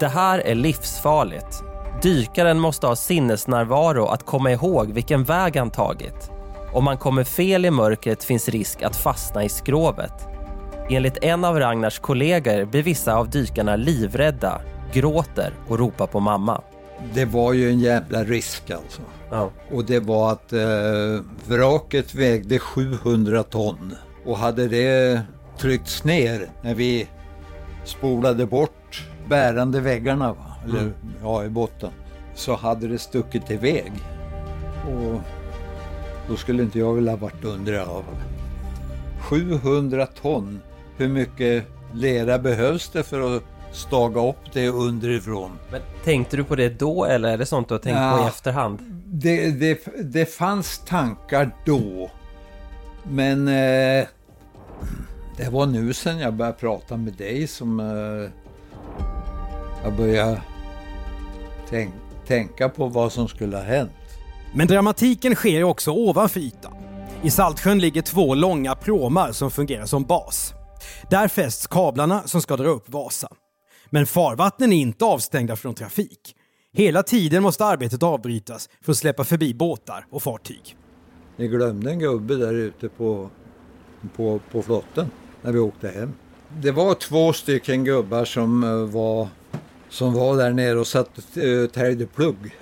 Det 0.00 0.08
här 0.08 0.38
är 0.38 0.54
livsfarligt. 0.54 1.62
Dykaren 2.02 2.60
måste 2.60 2.86
ha 2.86 2.96
sinnesnärvaro 2.96 4.06
att 4.06 4.26
komma 4.26 4.52
ihåg 4.52 4.92
vilken 4.92 5.24
väg 5.24 5.56
han 5.56 5.70
tagit. 5.70 6.30
Om 6.72 6.84
man 6.84 6.98
kommer 6.98 7.24
fel 7.24 7.64
i 7.64 7.70
mörkret 7.70 8.24
finns 8.24 8.48
risk 8.48 8.82
att 8.82 8.96
fastna 8.96 9.44
i 9.44 9.48
skrovet. 9.48 10.12
Enligt 10.90 11.24
en 11.24 11.44
av 11.44 11.58
Ragnars 11.58 11.98
kollegor 11.98 12.64
blir 12.64 12.82
vissa 12.82 13.14
av 13.14 13.30
dykarna 13.30 13.76
livrädda, 13.76 14.60
gråter 14.92 15.52
och 15.68 15.78
ropar 15.78 16.06
på 16.06 16.20
mamma. 16.20 16.62
Det 17.14 17.24
var 17.24 17.52
ju 17.52 17.70
en 17.70 17.80
jävla 17.80 18.24
risk 18.24 18.70
alltså. 18.70 19.02
Ja. 19.30 19.50
Och 19.72 19.84
det 19.84 20.00
var 20.00 20.32
att 20.32 20.52
eh, 20.52 20.60
vraket 21.46 22.14
vägde 22.14 22.58
700 22.58 23.42
ton. 23.42 23.94
Och 24.24 24.38
hade 24.38 24.68
det 24.68 25.20
tryckts 25.60 26.04
ner 26.04 26.50
när 26.62 26.74
vi 26.74 27.08
spolade 27.84 28.46
bort 28.46 29.04
bärande 29.28 29.80
väggarna, 29.80 30.32
va? 30.32 30.44
eller 30.64 30.80
Mm. 30.80 30.92
ja, 31.22 31.44
i 31.44 31.48
botten, 31.48 31.90
så 32.34 32.56
hade 32.56 32.88
det 32.88 32.98
stuckit 32.98 33.50
iväg. 33.50 33.92
Och 34.88 35.20
då 36.28 36.36
skulle 36.36 36.62
inte 36.62 36.78
jag 36.78 36.94
vilja 36.94 37.16
varit 37.16 37.44
under 37.44 37.84
fall. 37.84 38.04
700 39.20 40.06
ton, 40.06 40.60
hur 40.96 41.08
mycket 41.08 41.64
lera 41.92 42.38
behövs 42.38 42.88
det 42.88 43.02
för 43.02 43.36
att 43.36 43.42
staga 43.72 44.28
upp 44.28 44.52
det 44.52 44.68
underifrån? 44.68 45.50
Men 45.70 45.80
tänkte 46.04 46.36
du 46.36 46.44
på 46.44 46.56
det 46.56 46.68
då 46.78 47.04
eller 47.04 47.28
är 47.28 47.38
det 47.38 47.46
sånt 47.46 47.68
du 47.68 47.74
har 47.74 47.78
tänkt 47.78 47.96
på 47.96 48.18
i 48.18 48.22
Ja. 48.22 48.28
efterhand? 48.28 48.78
Det, 49.06 49.50
det, 49.50 49.78
det 50.04 50.26
fanns 50.26 50.78
tankar 50.78 51.50
då. 51.64 52.10
Men 53.02 53.48
eh, 53.48 54.06
det 55.38 55.50
var 55.50 55.66
nu 55.66 55.92
sen 55.92 56.18
jag 56.18 56.34
började 56.34 56.58
prata 56.58 56.96
med 56.96 57.12
dig 57.12 57.46
som 57.46 57.80
eh, 57.80 58.30
jag 59.84 59.96
började 59.96 60.42
tänk, 61.68 61.94
tänka 62.26 62.68
på 62.68 62.86
vad 62.88 63.12
som 63.12 63.28
skulle 63.28 63.56
ha 63.56 63.64
hänt. 63.64 63.90
Men 64.54 64.66
dramatiken 64.66 65.34
sker 65.34 65.64
också 65.64 65.90
ovanför 65.90 66.40
ytan. 66.40 66.74
I 67.22 67.30
Saltsjön 67.30 67.78
ligger 67.78 68.02
två 68.02 68.34
långa 68.34 68.74
pråmar 68.74 69.32
som 69.32 69.50
fungerar 69.50 69.86
som 69.86 70.04
bas. 70.04 70.52
Där 71.10 71.28
fästs 71.28 71.66
kablarna 71.66 72.22
som 72.22 72.42
ska 72.42 72.56
dra 72.56 72.68
upp 72.68 72.88
Vasa. 72.88 73.28
Men 73.90 74.06
farvattnen 74.06 74.72
är 74.72 74.76
inte 74.76 75.04
avstängda 75.04 75.56
från 75.56 75.74
trafik. 75.74 76.34
Hela 76.72 77.02
tiden 77.02 77.42
måste 77.42 77.64
arbetet 77.64 78.02
avbrytas 78.02 78.68
för 78.82 78.92
att 78.92 78.98
släppa 78.98 79.24
förbi 79.24 79.54
båtar 79.54 80.06
och 80.10 80.22
fartyg. 80.22 80.76
Ni 81.36 81.48
glömde 81.48 81.90
en 81.90 81.98
gubbe 81.98 82.34
där 82.34 82.54
ute 82.54 82.88
på, 82.88 83.30
på, 84.16 84.40
på 84.50 84.62
flotten 84.62 85.10
när 85.42 85.52
vi 85.52 85.58
åkte 85.58 85.88
hem. 85.88 86.12
Det 86.60 86.70
var 86.70 86.94
två 86.94 87.32
stycken 87.32 87.84
gubbar 87.84 88.24
som 88.24 88.64
eh, 88.64 88.70
var, 88.70 89.28
som 89.88 90.14
var 90.14 90.36
där 90.36 90.52
nere 90.52 90.78
och 90.78 90.86
satt 90.86 91.18
och 91.18 91.72
täljde 91.72 92.06
plugg. 92.06 92.56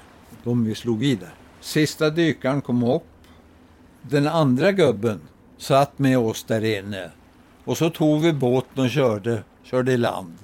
De 0.45 0.65
vi 0.65 0.75
slog 0.75 1.05
i 1.05 1.15
där. 1.15 1.35
Sista 1.61 2.11
dykaren 2.11 2.61
kom 2.61 2.83
upp. 2.85 3.03
Den 4.03 4.27
andra 4.27 4.73
gubben 4.73 5.21
satt 5.59 5.99
med 5.99 6.19
oss 6.19 6.45
där 6.45 6.65
inne. 6.65 7.11
Och 7.65 7.77
så 7.77 7.91
tog 7.91 8.21
vi 8.21 8.33
båten 8.33 8.85
och 8.85 8.91
körde, 8.91 9.43
körde 9.63 9.93
i 9.93 9.97
land. 9.97 10.35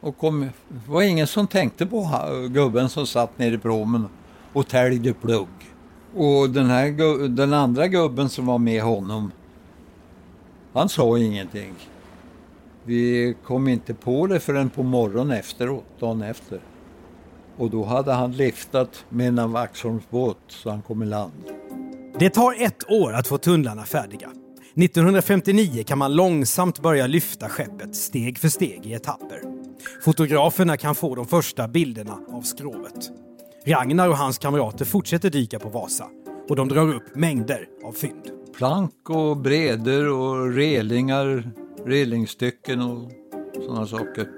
Och 0.00 0.18
kom, 0.18 0.40
det 0.68 0.90
var 0.90 1.02
ingen 1.02 1.26
som 1.26 1.46
tänkte 1.46 1.86
på 1.86 2.10
gubben 2.50 2.88
som 2.88 3.06
satt 3.06 3.38
nere 3.38 3.54
i 3.54 3.58
pråmen 3.58 4.08
och 4.52 4.68
täljde 4.68 5.14
plugg. 5.14 5.48
Och 6.14 6.50
den, 6.50 6.70
här, 6.70 7.28
den 7.28 7.52
andra 7.52 7.88
gubben 7.88 8.28
som 8.28 8.46
var 8.46 8.58
med 8.58 8.82
honom, 8.82 9.32
han 10.76 10.88
sa 10.88 11.18
ingenting. 11.18 11.74
Vi 12.84 13.34
kom 13.44 13.68
inte 13.68 13.94
på 13.94 14.26
det 14.26 14.40
förrän 14.40 14.70
på 14.70 14.82
morgonen 14.82 15.38
efteråt, 15.38 15.84
dagen 16.00 16.22
efter. 16.22 16.60
Och 17.56 17.70
då 17.70 17.84
hade 17.84 18.12
han 18.12 18.32
liftat 18.32 19.04
med 19.08 19.38
en 19.38 19.52
Vaxholmsbåt 19.52 20.38
så 20.48 20.70
han 20.70 20.82
kom 20.82 21.02
i 21.02 21.06
land. 21.06 21.44
Det 22.18 22.30
tar 22.30 22.62
ett 22.62 22.90
år 22.90 23.12
att 23.12 23.26
få 23.26 23.38
tunnlarna 23.38 23.84
färdiga. 23.84 24.28
1959 24.74 25.84
kan 25.86 25.98
man 25.98 26.14
långsamt 26.14 26.82
börja 26.82 27.06
lyfta 27.06 27.48
skeppet 27.48 27.96
steg 27.96 28.38
för 28.38 28.48
steg 28.48 28.86
i 28.86 28.92
etapper. 28.92 29.40
Fotograferna 30.04 30.76
kan 30.76 30.94
få 30.94 31.14
de 31.14 31.26
första 31.26 31.68
bilderna 31.68 32.18
av 32.32 32.42
skrovet. 32.42 33.10
Ragnar 33.66 34.08
och 34.08 34.16
hans 34.16 34.38
kamrater 34.38 34.84
fortsätter 34.84 35.30
dyka 35.30 35.58
på 35.58 35.68
Vasa 35.68 36.06
och 36.48 36.56
de 36.56 36.68
drar 36.68 36.94
upp 36.94 37.14
mängder 37.14 37.68
av 37.84 37.92
fynd. 37.92 38.30
Plank 38.56 39.10
och 39.10 39.36
breder 39.36 40.08
och 40.12 40.52
relingar, 40.54 41.50
relingstycken 41.84 42.80
och 42.82 43.10
sådana 43.64 43.86
saker. 43.86 44.28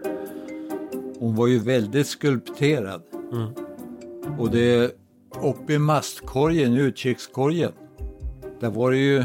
Hon 1.18 1.34
var 1.36 1.46
ju 1.46 1.58
väldigt 1.58 2.06
skulpterad. 2.06 3.02
Och 4.38 4.50
det 4.50 4.90
uppe 5.42 5.72
i 5.72 5.78
mastkorgen, 5.78 6.74
utkikskorgen, 6.76 7.72
där 8.60 8.70
var 8.70 8.90
det 8.90 8.96
ju 8.98 9.24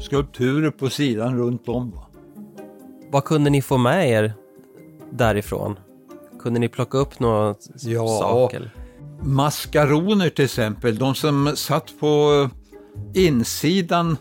skulpturer 0.00 0.70
på 0.70 0.90
sidan 0.90 1.38
runt 1.38 1.68
om. 1.68 1.90
Va? 1.90 2.06
Vad 3.10 3.24
kunde 3.24 3.50
ni 3.50 3.62
få 3.62 3.78
med 3.78 4.10
er 4.10 4.32
därifrån? 5.10 5.78
Kunde 6.40 6.60
ni 6.60 6.68
plocka 6.68 6.98
upp 6.98 7.20
några 7.20 7.54
Ja. 7.82 8.06
saker? 8.08 8.74
Maskaroner 9.22 10.30
till 10.30 10.44
exempel, 10.44 10.96
de 10.96 11.14
som 11.14 11.52
satt 11.56 12.00
på 12.00 12.48
insidan 13.14 14.16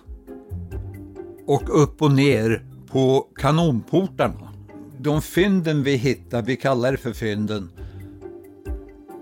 och 1.45 1.83
upp 1.83 2.01
och 2.01 2.11
ner 2.11 2.65
på 2.87 3.27
kanonportarna. 3.35 4.53
De 4.97 5.21
fynden 5.21 5.83
vi 5.83 5.95
hittade, 5.95 6.47
vi 6.47 6.55
kallar 6.55 6.91
det 6.91 6.97
för 6.97 7.13
fynden, 7.13 7.69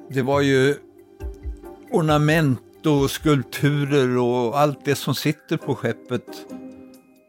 det 0.09 0.21
var 0.21 0.41
ju 0.41 0.75
ornament 1.91 2.85
och 2.85 3.11
skulpturer 3.11 4.17
och 4.17 4.59
allt 4.59 4.85
det 4.85 4.95
som 4.95 5.15
sitter 5.15 5.57
på 5.57 5.75
skeppet 5.75 6.25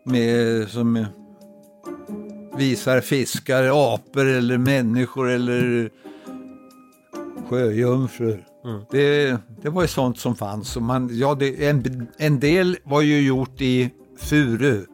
med, 0.04 0.68
som 0.68 1.06
visar 2.56 3.00
fiskar, 3.00 3.94
apor 3.94 4.26
eller 4.26 4.58
människor 4.58 5.30
eller 5.30 5.90
sjöjungfrur. 7.48 8.44
Det, 8.90 9.36
det 9.62 9.68
var 9.68 9.82
ju 9.82 9.88
sånt 9.88 10.18
som 10.18 10.36
fanns. 10.36 10.76
Och 10.76 10.82
man, 10.82 11.10
ja, 11.12 11.34
det, 11.34 11.68
en, 11.68 12.08
en 12.16 12.40
del 12.40 12.76
var 12.84 13.00
ju 13.00 13.20
gjort 13.20 13.60
i 13.60 13.90
furu 14.16 14.84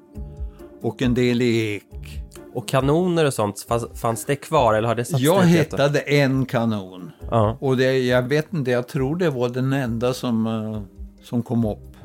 och 0.82 1.02
en 1.02 1.14
del 1.14 1.42
i 1.42 1.74
ek. 1.74 2.22
Och 2.54 2.68
kanoner 2.68 3.26
och 3.26 3.34
sånt, 3.34 3.66
fanns, 3.94 4.24
det 4.24 4.36
kvar 4.36 4.74
eller 4.74 4.88
har 4.88 4.94
det 4.94 5.04
satt 5.04 5.20
Jag 5.20 5.42
hittade 5.42 6.00
en 6.00 6.46
kanon. 6.46 7.10
Ja. 7.30 7.58
Och 7.60 7.76
det, 7.76 7.98
jag 7.98 8.22
vet 8.22 8.52
inte, 8.52 8.70
jag 8.70 8.88
tror 8.88 9.16
det 9.16 9.30
var 9.30 9.48
den 9.48 9.72
enda 9.72 10.14
som, 10.14 10.46
eh, 10.46 10.82
som 11.22 11.42
kom 11.42 11.64
upp. 11.64 11.96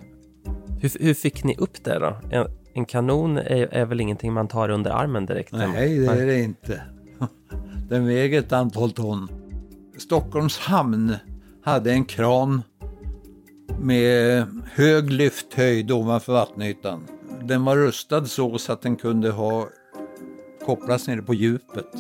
Hur, 0.82 0.92
hur 1.00 1.14
fick 1.14 1.44
ni 1.44 1.56
upp 1.58 1.84
det 1.84 2.00
då? 2.00 2.18
En, 2.32 2.48
En 2.74 2.86
kanon 2.86 3.38
är, 3.38 3.68
är 3.74 3.86
väl 3.86 4.02
ingenting 4.02 4.34
man 4.34 4.48
tar 4.48 4.70
under 4.70 4.92
armen 4.92 5.26
direkt? 5.26 5.52
Nej, 5.52 6.00
det 6.00 6.06
är 6.06 6.26
det 6.26 6.40
inte. 6.40 6.82
Den 7.90 8.08
väger 8.08 8.40
ett 8.40 8.54
antal 8.54 8.92
ton. 8.92 9.28
Stockholms 9.98 10.58
hamn 10.58 11.16
hade 11.64 11.92
en 11.92 12.06
kran 12.06 12.62
med 13.80 14.48
hög 14.74 15.12
lyfthöjd 15.12 15.92
ovanför 15.92 16.34
vattenytan. 16.34 17.08
Den 17.44 17.66
var 17.66 17.78
rustad 17.78 18.26
så, 18.26 18.58
så 18.58 18.74
att 18.74 18.82
den 18.82 18.96
kunde 18.96 19.32
ha 19.32 19.70
kopplas 20.66 21.08
nere 21.08 21.22
på 21.22 21.34
djupet, 21.34 21.92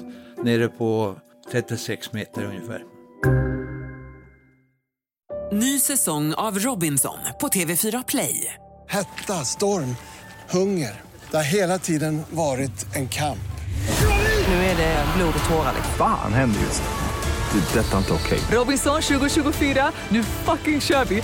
nere 0.43 0.67
på 0.67 1.15
36 1.51 2.13
meter 2.13 2.43
ungefär. 2.45 2.83
Ny 5.51 5.79
säsong 5.79 6.33
av 6.33 6.59
Robinson 6.59 7.17
på 7.41 7.47
TV4 7.47 8.03
Play. 8.07 8.53
Hetta, 8.87 9.33
storm, 9.33 9.95
hunger. 10.49 11.01
Det 11.31 11.37
har 11.37 11.43
hela 11.43 11.79
tiden 11.79 12.21
varit 12.29 12.95
en 12.95 13.07
kamp. 13.07 13.39
Nu 14.47 14.53
är 14.53 14.77
det 14.77 15.05
blod 15.17 15.33
och 15.43 15.49
tårar. 15.49 15.73
Fan 15.97 16.33
händer 16.33 16.59
just. 16.59 16.83
Det. 16.83 17.79
är 17.79 17.83
Detta 17.83 17.93
är 17.93 17.97
inte 17.97 18.13
okej. 18.13 18.39
Robinson 18.51 19.01
2024, 19.01 19.91
nu 20.09 20.23
fucking 20.23 20.81
kör 20.81 21.05
vi! 21.05 21.23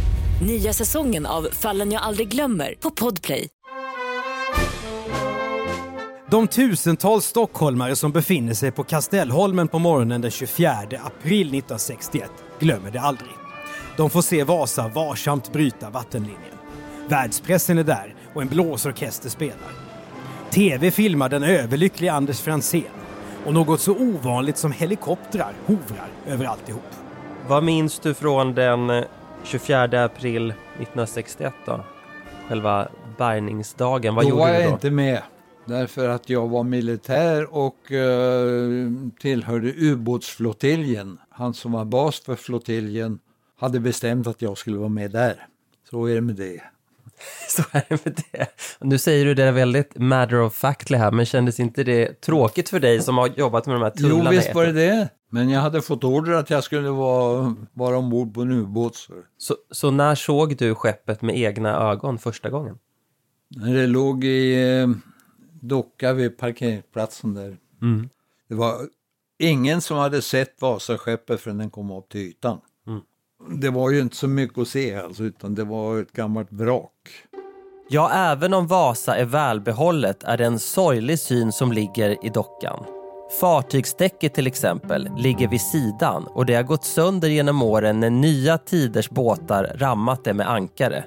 Nya 0.41 0.73
säsongen 0.73 1.25
av 1.25 1.47
Fallen 1.51 1.91
jag 1.91 2.03
aldrig 2.03 2.27
glömmer 2.27 2.73
på 2.79 2.91
Podplay. 2.91 3.47
De 6.29 6.47
tusentals 6.47 7.25
stockholmare 7.25 7.95
som 7.95 8.11
befinner 8.11 8.53
sig 8.53 8.71
på 8.71 8.83
Kastellholmen 8.83 9.67
på 9.67 9.79
morgonen 9.79 10.21
den 10.21 10.31
24 10.31 10.71
april 10.79 11.47
1961 11.47 12.31
glömmer 12.59 12.91
det 12.91 12.99
aldrig. 12.99 13.31
De 13.97 14.09
får 14.09 14.21
se 14.21 14.43
Vasa 14.43 14.87
varsamt 14.87 15.53
bryta 15.53 15.89
vattenlinjen. 15.89 16.57
Världspressen 17.07 17.77
är 17.77 17.83
där 17.83 18.15
och 18.33 18.41
en 18.41 18.47
blåsorkester 18.47 19.29
spelar. 19.29 19.71
TV 20.49 20.91
filmar 20.91 21.29
den 21.29 21.43
överlyckliga 21.43 22.13
Anders 22.13 22.39
Franzén 22.39 22.83
och 23.45 23.53
något 23.53 23.81
så 23.81 23.91
ovanligt 23.91 24.57
som 24.57 24.71
helikoptrar 24.71 25.53
hovrar 25.65 26.09
över 26.27 26.45
alltihop. 26.45 26.89
Vad 27.47 27.63
minns 27.63 27.99
du 27.99 28.13
från 28.13 28.53
den 28.53 29.03
24 29.43 30.03
april 30.03 30.49
1961 30.51 31.53
då? 31.65 31.85
Själva 32.49 32.87
bärgningsdagen, 33.17 34.15
vad 34.15 34.25
då 34.25 34.29
gjorde 34.29 34.41
var 34.41 34.47
du 34.47 34.53
jag 34.53 34.63
då? 34.69 34.73
inte 34.73 34.91
med. 34.91 35.21
Därför 35.65 36.09
att 36.09 36.29
jag 36.29 36.47
var 36.47 36.63
militär 36.63 37.53
och 37.55 37.91
eh, 37.91 38.89
tillhörde 39.19 39.73
ubåtsflottiljen. 39.77 41.17
Han 41.29 41.53
som 41.53 41.71
var 41.71 41.85
bas 41.85 42.19
för 42.19 42.35
flottiljen 42.35 43.19
hade 43.59 43.79
bestämt 43.79 44.27
att 44.27 44.41
jag 44.41 44.57
skulle 44.57 44.77
vara 44.77 44.89
med 44.89 45.11
där. 45.11 45.47
Så 45.89 46.05
är 46.05 46.15
det 46.15 46.21
med 46.21 46.35
det. 46.35 46.61
Så 47.47 47.63
är 47.71 47.83
det 47.89 48.05
med 48.05 48.21
det. 48.31 48.47
Nu 48.81 48.97
säger 48.97 49.25
du 49.25 49.33
det 49.33 49.51
väldigt 49.51 49.97
matter 49.97 50.41
of 50.41 50.53
factly 50.55 50.97
här, 50.97 51.11
men 51.11 51.25
kändes 51.25 51.59
inte 51.59 51.83
det 51.83 52.21
tråkigt 52.21 52.69
för 52.69 52.79
dig 52.79 53.01
som 53.01 53.17
har 53.17 53.27
jobbat 53.27 53.65
med 53.65 53.75
de 53.75 53.81
här 53.81 53.91
Jo, 53.95 54.07
tunnlarna? 54.09 54.29
visst 54.29 54.55
var 54.55 54.65
det 54.65 54.71
det. 54.71 55.09
Men 55.33 55.49
jag 55.49 55.61
hade 55.61 55.81
fått 55.81 56.03
order 56.03 56.31
att 56.31 56.49
jag 56.49 56.63
skulle 56.63 56.89
vara, 56.89 57.55
vara 57.73 57.97
ombord 57.97 58.33
på 58.33 58.41
en 58.41 58.51
ubåt. 58.51 58.95
Så. 59.37 59.55
Så, 59.71 59.91
när 59.91 60.15
såg 60.15 60.57
du 60.57 60.75
skeppet 60.75 61.21
med 61.21 61.37
egna 61.37 61.91
ögon 61.91 62.19
första 62.19 62.49
gången? 62.49 62.77
När 63.47 63.73
det 63.73 63.87
låg 63.87 64.23
i 64.23 64.69
eh, 64.79 64.89
docka 65.61 66.13
vid 66.13 66.37
parkeringsplatsen 66.37 67.33
där. 67.33 67.57
Mm. 67.81 68.09
Det 68.49 68.55
var 68.55 68.75
ingen 69.39 69.81
som 69.81 69.97
hade 69.97 70.21
sett 70.21 70.61
Vasaskeppet 70.61 71.41
förrän 71.41 71.57
den 71.57 71.69
kom 71.69 71.91
upp 71.91 72.09
till 72.09 72.21
ytan. 72.21 72.59
Mm. 72.87 73.01
Det 73.61 73.69
var 73.69 73.91
ju 73.91 73.99
inte 73.99 74.15
så 74.15 74.27
mycket 74.27 74.57
att 74.57 74.67
se 74.67 74.95
alltså, 74.95 75.23
utan 75.23 75.55
det 75.55 75.63
var 75.63 76.01
ett 76.01 76.11
gammalt 76.11 76.51
vrak. 76.51 77.09
Ja, 77.89 78.11
även 78.11 78.53
om 78.53 78.67
Vasa 78.67 79.15
är 79.15 79.25
välbehållet 79.25 80.23
är 80.23 80.37
det 80.37 80.45
en 80.45 80.59
sorglig 80.59 81.19
syn 81.19 81.51
som 81.51 81.71
ligger 81.71 82.25
i 82.25 82.29
dockan. 82.29 83.00
Fartygsdäcket 83.39 84.33
till 84.33 84.47
exempel 84.47 85.09
ligger 85.17 85.47
vid 85.47 85.61
sidan 85.61 86.27
och 86.27 86.45
det 86.45 86.55
har 86.55 86.63
gått 86.63 86.83
sönder 86.83 87.29
genom 87.29 87.61
åren 87.61 87.99
när 87.99 88.09
nya 88.09 88.57
tiders 88.57 89.09
båtar 89.09 89.75
rammat 89.75 90.23
det 90.23 90.33
med 90.33 90.49
ankare. 90.49 91.03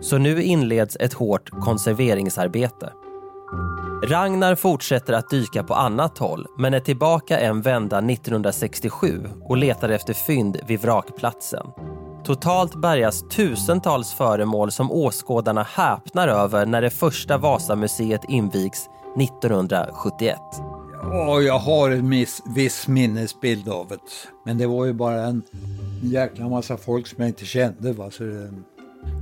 Så 0.00 0.18
nu 0.18 0.42
inleds 0.42 0.96
ett 1.00 1.12
hårt 1.12 1.50
konserveringsarbete. 1.50 2.92
Ragnar 4.02 4.54
fortsätter 4.54 5.12
att 5.12 5.30
dyka 5.30 5.62
på 5.62 5.74
annat 5.74 6.18
håll 6.18 6.46
men 6.58 6.74
är 6.74 6.80
tillbaka 6.80 7.40
en 7.40 7.62
vända 7.62 7.98
1967 7.98 9.28
och 9.44 9.56
letar 9.56 9.88
efter 9.88 10.14
fynd 10.14 10.60
vid 10.66 10.80
vrakplatsen. 10.80 11.66
Totalt 12.24 12.74
bärgas 12.74 13.28
tusentals 13.28 14.12
föremål 14.12 14.70
som 14.70 14.92
åskådarna 14.92 15.62
häpnar 15.62 16.28
över 16.28 16.66
när 16.66 16.82
det 16.82 16.90
första 16.90 17.38
Vasamuseet 17.38 18.24
invigs 18.28 18.88
1971. 19.16 20.38
Ja, 21.02 21.40
jag 21.40 21.58
har 21.58 21.90
en 21.90 22.08
miss, 22.08 22.42
viss 22.54 22.88
minnesbild 22.88 23.68
av 23.68 23.88
det. 23.88 23.98
Men 24.44 24.58
det 24.58 24.66
var 24.66 24.84
ju 24.84 24.92
bara 24.92 25.22
en 25.24 25.42
jäkla 26.02 26.48
massa 26.48 26.76
folk 26.76 27.06
som 27.06 27.16
jag 27.18 27.28
inte 27.28 27.44
kände. 27.44 27.92
Va? 27.92 28.10
Så 28.10 28.22
det, 28.22 28.50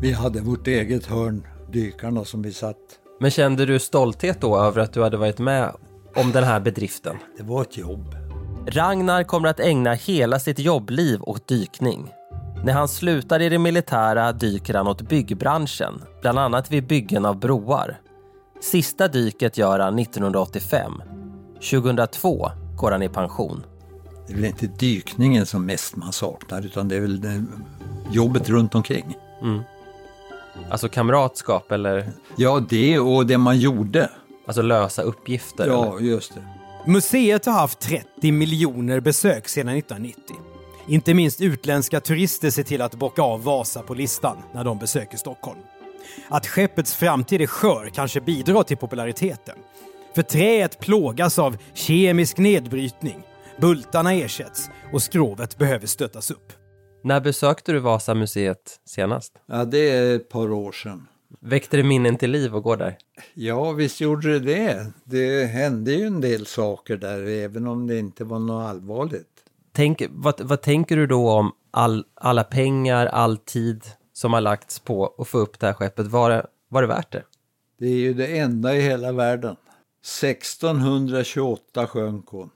vi 0.00 0.12
hade 0.12 0.40
vårt 0.40 0.66
eget 0.66 1.06
hörn, 1.06 1.46
dykarna, 1.72 2.24
som 2.24 2.42
vi 2.42 2.52
satt. 2.52 2.76
Men 3.20 3.30
kände 3.30 3.66
du 3.66 3.78
stolthet 3.78 4.40
då 4.40 4.58
över 4.58 4.82
att 4.82 4.92
du 4.92 5.02
hade 5.02 5.16
varit 5.16 5.38
med 5.38 5.72
om 6.14 6.32
den 6.32 6.44
här 6.44 6.60
bedriften? 6.60 7.16
Det 7.36 7.42
var 7.42 7.62
ett 7.62 7.76
jobb. 7.76 8.14
Ragnar 8.66 9.22
kommer 9.22 9.48
att 9.48 9.60
ägna 9.60 9.94
hela 9.94 10.38
sitt 10.38 10.58
jobbliv 10.58 11.22
åt 11.22 11.48
dykning. 11.48 12.14
När 12.64 12.72
han 12.72 12.88
slutar 12.88 13.42
i 13.42 13.48
det 13.48 13.58
militära 13.58 14.32
dyker 14.32 14.74
han 14.74 14.86
åt 14.88 15.02
byggbranschen, 15.02 16.02
bland 16.20 16.38
annat 16.38 16.70
vid 16.70 16.86
byggen 16.86 17.24
av 17.26 17.38
broar. 17.38 18.00
Sista 18.60 19.08
dyket 19.08 19.58
gör 19.58 19.78
han 19.78 19.98
1985. 19.98 21.02
2002 21.60 22.50
går 22.76 22.90
han 22.90 23.02
i 23.02 23.08
pension. 23.08 23.64
Det 24.26 24.32
är 24.32 24.36
väl 24.36 24.44
inte 24.44 24.66
dykningen 24.66 25.46
som 25.46 25.66
mest 25.66 25.96
man 25.96 26.12
saknar, 26.12 26.66
utan 26.66 26.88
det 26.88 26.96
är 26.96 27.00
väl 27.00 27.20
det, 27.20 27.44
jobbet 28.12 28.48
runt 28.48 28.74
omkring. 28.74 29.16
Mm. 29.42 29.60
Alltså 30.70 30.88
kamratskap 30.88 31.72
eller? 31.72 32.12
Ja, 32.36 32.62
det 32.68 32.98
och 32.98 33.26
det 33.26 33.38
man 33.38 33.58
gjorde. 33.58 34.10
Alltså 34.46 34.62
lösa 34.62 35.02
uppgifter? 35.02 35.66
Ja, 35.66 35.98
eller? 35.98 36.08
just 36.08 36.34
det. 36.34 36.42
Museet 36.86 37.46
har 37.46 37.52
haft 37.52 37.80
30 37.80 38.32
miljoner 38.32 39.00
besök 39.00 39.48
sedan 39.48 39.68
1990. 39.76 40.36
Inte 40.88 41.14
minst 41.14 41.40
utländska 41.40 42.00
turister 42.00 42.50
ser 42.50 42.62
till 42.62 42.82
att 42.82 42.94
bocka 42.94 43.22
av 43.22 43.44
Vasa 43.44 43.82
på 43.82 43.94
listan 43.94 44.36
när 44.54 44.64
de 44.64 44.78
besöker 44.78 45.16
Stockholm. 45.16 45.58
Att 46.28 46.46
skeppets 46.46 46.94
framtid 46.94 47.40
är 47.40 47.46
skör 47.46 47.90
kanske 47.94 48.20
bidrar 48.20 48.62
till 48.62 48.76
populariteten. 48.76 49.56
För 50.18 50.22
träet 50.22 50.80
plågas 50.80 51.38
av 51.38 51.56
kemisk 51.74 52.38
nedbrytning, 52.38 53.22
bultarna 53.60 54.12
ersätts 54.14 54.70
och 54.92 55.02
skrovet 55.02 55.58
behöver 55.58 55.86
stöttas 55.86 56.30
upp. 56.30 56.52
När 57.04 57.20
besökte 57.20 57.72
du 57.72 57.78
Vasamuseet 57.78 58.80
senast? 58.84 59.32
Ja, 59.46 59.64
det 59.64 59.90
är 59.90 60.16
ett 60.16 60.28
par 60.28 60.52
år 60.52 60.72
sedan. 60.72 61.08
Väckte 61.40 61.76
det 61.76 61.82
minnen 61.82 62.16
till 62.16 62.30
liv 62.30 62.56
att 62.56 62.62
gå 62.62 62.76
där? 62.76 62.96
Ja, 63.34 63.72
visst 63.72 64.00
gjorde 64.00 64.38
det 64.38 64.54
det. 64.54 64.92
Det 65.04 65.44
hände 65.44 65.92
ju 65.92 66.06
en 66.06 66.20
del 66.20 66.46
saker 66.46 66.96
där, 66.96 67.26
även 67.26 67.66
om 67.66 67.86
det 67.86 67.98
inte 67.98 68.24
var 68.24 68.38
något 68.38 68.70
allvarligt. 68.70 69.44
Tänk, 69.72 70.02
vad, 70.10 70.40
vad 70.40 70.62
tänker 70.62 70.96
du 70.96 71.06
då 71.06 71.30
om 71.30 71.52
all, 71.70 72.04
alla 72.14 72.44
pengar, 72.44 73.06
all 73.06 73.36
tid 73.36 73.84
som 74.12 74.32
har 74.32 74.40
lagts 74.40 74.78
på 74.78 75.14
att 75.18 75.28
få 75.28 75.38
upp 75.38 75.58
det 75.58 75.66
här 75.66 75.74
skeppet? 75.74 76.06
Var 76.06 76.30
det, 76.30 76.46
var 76.68 76.82
det 76.82 76.88
värt 76.88 77.12
det? 77.12 77.22
Det 77.78 77.86
är 77.86 77.98
ju 77.98 78.14
det 78.14 78.38
enda 78.38 78.76
i 78.76 78.80
hela 78.80 79.12
världen. 79.12 79.56
1628 80.08 81.86
sjönk 81.86 82.26
hon. 82.28 82.50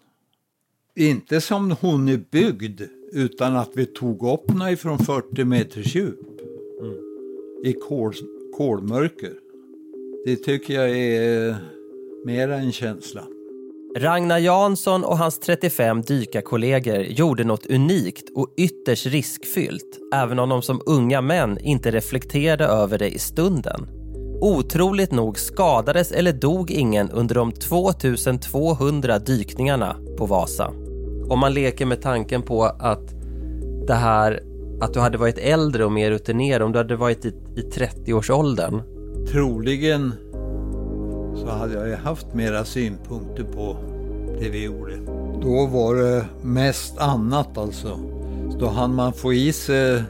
Inte 0.96 1.40
som 1.40 1.76
hon 1.80 2.08
är 2.08 2.20
byggd, 2.30 2.82
utan 3.12 3.56
att 3.56 3.70
vi 3.74 3.86
tog 3.86 4.26
upp 4.26 4.50
henne 4.50 4.72
ifrån 4.72 4.98
40 4.98 5.44
meters 5.44 5.94
djup. 5.94 6.40
Mm. 6.80 6.96
I 7.64 7.72
kol, 7.72 8.14
kolmörker. 8.56 9.32
Det 10.24 10.36
tycker 10.36 10.74
jag 10.74 10.90
är 10.90 11.56
mera 12.24 12.56
en 12.56 12.72
känsla. 12.72 13.24
Ragnar 13.96 14.38
Jansson 14.38 15.04
och 15.04 15.18
hans 15.18 15.38
35 15.38 16.02
dykarkollegor 16.02 16.96
gjorde 16.96 17.44
något 17.44 17.66
unikt 17.66 18.30
och 18.34 18.54
ytterst 18.56 19.06
riskfyllt, 19.06 19.98
även 20.14 20.38
om 20.38 20.48
de 20.48 20.62
som 20.62 20.82
unga 20.86 21.20
män 21.20 21.58
inte 21.58 21.90
reflekterade 21.90 22.64
över 22.64 22.98
det 22.98 23.10
i 23.10 23.18
stunden. 23.18 24.01
Otroligt 24.42 25.12
nog 25.12 25.38
skadades 25.38 26.12
eller 26.12 26.32
dog 26.32 26.70
ingen 26.70 27.10
under 27.10 27.34
de 27.34 27.52
2200 27.52 29.18
dykningarna 29.18 29.96
på 30.18 30.26
Vasa. 30.26 30.72
Om 31.28 31.38
man 31.38 31.54
leker 31.54 31.86
med 31.86 32.02
tanken 32.02 32.42
på 32.42 32.64
att 32.64 33.14
det 33.86 33.94
här 33.94 34.42
att 34.80 34.94
du 34.94 35.00
hade 35.00 35.18
varit 35.18 35.38
äldre 35.38 35.84
och 35.84 35.92
mer 35.92 36.10
rutinerad, 36.10 36.62
om 36.62 36.72
du 36.72 36.78
hade 36.78 36.96
varit 36.96 37.24
i, 37.24 37.28
i 37.56 37.60
30-årsåldern. 37.60 38.82
Troligen 39.32 40.12
så 41.36 41.50
hade 41.50 41.74
jag 41.74 41.88
ju 41.88 41.94
haft 41.94 42.34
mera 42.34 42.64
synpunkter 42.64 43.44
på 43.44 43.76
det 44.40 44.48
vi 44.48 44.64
gjorde. 44.64 44.96
Då 45.42 45.66
var 45.66 45.94
det 45.94 46.24
mest 46.42 46.98
annat 46.98 47.58
alltså. 47.58 47.98
Då 48.58 48.68
hann 48.68 48.94
man 48.94 49.12
få 49.12 49.32
i 49.32 49.52
sig 49.52 50.02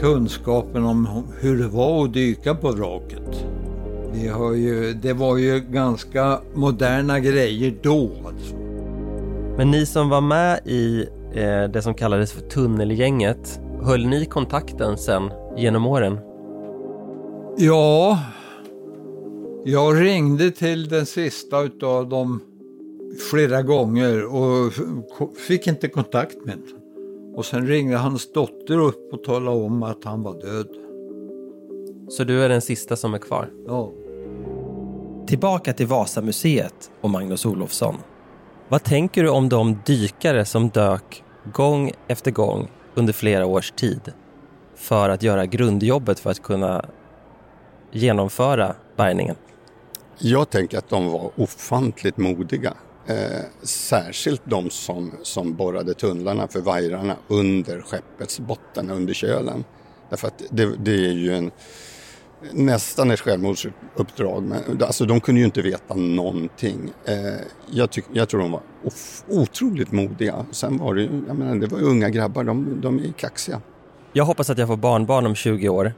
kunskapen 0.00 0.84
om 0.84 1.24
hur 1.40 1.58
det 1.58 1.68
var 1.68 2.04
att 2.04 2.12
dyka 2.12 2.54
på 2.54 2.72
vraket. 2.72 3.46
Vi 4.12 4.28
har 4.28 4.52
ju, 4.52 4.92
det 4.92 5.12
var 5.12 5.36
ju 5.36 5.60
ganska 5.60 6.40
moderna 6.54 7.20
grejer 7.20 7.74
då 7.82 8.10
alltså. 8.26 8.56
Men 9.56 9.70
ni 9.70 9.86
som 9.86 10.08
var 10.08 10.20
med 10.20 10.60
i 10.64 11.06
eh, 11.34 11.70
det 11.72 11.82
som 11.82 11.94
kallades 11.94 12.32
för 12.32 12.40
tunnelgänget, 12.40 13.60
höll 13.82 14.06
ni 14.06 14.26
kontakten 14.26 14.98
sen 14.98 15.30
genom 15.56 15.86
åren? 15.86 16.18
Ja, 17.56 18.18
jag 19.64 20.00
ringde 20.00 20.50
till 20.50 20.88
den 20.88 21.06
sista 21.06 21.62
utav 21.62 22.08
dem 22.08 22.40
flera 23.30 23.62
gånger 23.62 24.24
och 24.24 24.72
fick 25.48 25.66
inte 25.66 25.88
kontakt 25.88 26.44
med 26.44 26.54
honom. 26.54 26.83
Och 27.36 27.44
sen 27.44 27.66
ringde 27.66 27.96
hans 27.96 28.32
dotter 28.32 28.78
upp 28.78 29.12
och 29.12 29.24
talade 29.24 29.56
om 29.56 29.82
att 29.82 30.04
han 30.04 30.22
var 30.22 30.40
död. 30.40 30.68
Så 32.08 32.24
du 32.24 32.44
är 32.44 32.48
den 32.48 32.60
sista 32.60 32.96
som 32.96 33.14
är 33.14 33.18
kvar? 33.18 33.50
Ja. 33.66 33.92
Tillbaka 35.26 35.72
till 35.72 35.86
Vasamuseet 35.86 36.90
och 37.00 37.10
Magnus 37.10 37.46
Olofsson. 37.46 37.96
Vad 38.68 38.82
tänker 38.82 39.22
du 39.22 39.28
om 39.28 39.48
de 39.48 39.78
dykare 39.86 40.44
som 40.44 40.68
dök 40.68 41.24
gång 41.52 41.92
efter 42.08 42.30
gång 42.30 42.70
under 42.94 43.12
flera 43.12 43.46
års 43.46 43.70
tid 43.70 44.12
för 44.74 45.08
att 45.08 45.22
göra 45.22 45.46
grundjobbet 45.46 46.20
för 46.20 46.30
att 46.30 46.42
kunna 46.42 46.84
genomföra 47.92 48.74
bärgningen? 48.96 49.36
Jag 50.18 50.50
tänker 50.50 50.78
att 50.78 50.88
de 50.88 51.12
var 51.12 51.30
ofantligt 51.36 52.16
modiga. 52.16 52.74
Eh, 53.06 53.40
särskilt 53.62 54.42
de 54.44 54.70
som, 54.70 55.12
som 55.22 55.54
borrade 55.54 55.94
tunnlarna 55.94 56.48
för 56.48 56.60
vajrarna 56.60 57.16
under 57.28 57.80
skeppets 57.80 58.40
botten, 58.40 58.90
under 58.90 59.14
kölen. 59.14 59.64
Därför 60.10 60.28
att 60.28 60.42
det, 60.50 60.76
det 60.76 61.06
är 61.06 61.12
ju 61.12 61.34
en, 61.34 61.50
nästan 62.52 63.10
ett 63.10 63.20
självmordsuppdrag. 63.20 64.42
Men, 64.42 64.82
alltså, 64.82 65.04
de 65.04 65.20
kunde 65.20 65.40
ju 65.40 65.44
inte 65.44 65.62
veta 65.62 65.94
någonting. 65.94 66.92
Eh, 67.04 67.14
jag, 67.70 67.90
tyck, 67.90 68.04
jag 68.12 68.28
tror 68.28 68.40
de 68.40 68.52
var 68.52 68.62
of, 68.84 69.24
otroligt 69.28 69.92
modiga. 69.92 70.46
Sen 70.50 70.78
var 70.78 70.94
det, 70.94 71.02
jag 71.02 71.36
menar, 71.36 71.54
det 71.54 71.66
var 71.66 71.82
unga 71.82 72.08
grabbar, 72.10 72.44
de, 72.44 72.80
de 72.80 72.98
är 72.98 73.12
kaxiga. 73.12 73.60
Jag 74.12 74.24
hoppas 74.24 74.50
att 74.50 74.58
jag 74.58 74.68
får 74.68 74.76
barnbarn 74.76 75.26
om 75.26 75.34
20 75.34 75.68
år. 75.68 75.92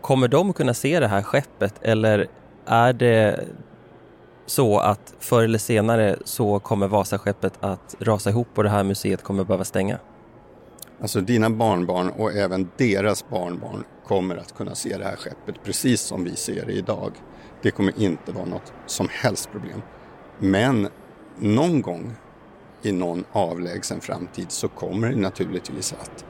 Kommer 0.00 0.28
de 0.28 0.52
kunna 0.52 0.74
se 0.74 1.00
det 1.00 1.08
här 1.08 1.22
skeppet 1.22 1.74
eller 1.82 2.26
är 2.66 2.92
det 2.92 3.44
så 4.46 4.78
att 4.78 5.14
förr 5.18 5.42
eller 5.42 5.58
senare 5.58 6.16
så 6.24 6.58
kommer 6.58 6.88
Vasaskeppet 6.88 7.52
att 7.60 7.96
rasa 7.98 8.30
ihop 8.30 8.48
och 8.54 8.62
det 8.62 8.70
här 8.70 8.84
museet 8.84 9.22
kommer 9.22 9.44
behöva 9.44 9.64
stänga? 9.64 9.98
Alltså 11.00 11.20
dina 11.20 11.50
barnbarn 11.50 12.08
och 12.08 12.32
även 12.32 12.70
deras 12.76 13.28
barnbarn 13.28 13.84
kommer 14.06 14.36
att 14.36 14.54
kunna 14.54 14.74
se 14.74 14.96
det 14.98 15.04
här 15.04 15.16
skeppet 15.16 15.64
precis 15.64 16.00
som 16.00 16.24
vi 16.24 16.36
ser 16.36 16.66
det 16.66 16.72
idag. 16.72 17.12
Det 17.62 17.70
kommer 17.70 18.00
inte 18.00 18.32
vara 18.32 18.44
något 18.44 18.72
som 18.86 19.08
helst 19.10 19.50
problem. 19.52 19.82
Men 20.38 20.88
någon 21.38 21.82
gång 21.82 22.14
i 22.82 22.92
någon 22.92 23.24
avlägsen 23.32 24.00
framtid 24.00 24.50
så 24.50 24.68
kommer 24.68 25.08
det 25.08 25.16
naturligtvis 25.16 25.92
att, 25.92 26.24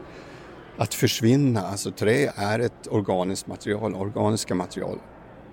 att 0.76 0.94
försvinna. 0.94 1.60
Alltså 1.60 1.90
trä 1.90 2.32
är 2.36 2.58
ett 2.58 2.88
organiskt 2.90 3.46
material. 3.46 3.94
Organiska 3.94 4.54
material 4.54 4.98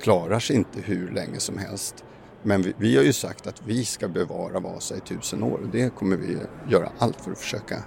klarar 0.02 0.39
sig 0.39 0.56
inte 0.56 0.82
hur 0.82 1.12
länge 1.12 1.39
som 1.39 1.58
helst. 1.58 2.06
Men 2.43 2.62
vi, 2.62 2.73
vi, 2.78 2.97
har 2.97 3.04
ju 3.04 3.13
sagt 3.13 3.47
att 3.47 3.62
vi 3.65 3.86
ska 3.86 4.08
bevara 4.08 4.60
Vasa 4.60 4.97
i 4.97 4.99
tusen 4.99 5.43
år 5.43 5.58
och 5.58 5.69
det 5.69 5.95
kommer 5.95 6.17
vi 6.17 6.38
göra 6.69 6.91
allt 6.97 7.21
för 7.21 7.32
att 7.32 7.39
försöka 7.39 7.84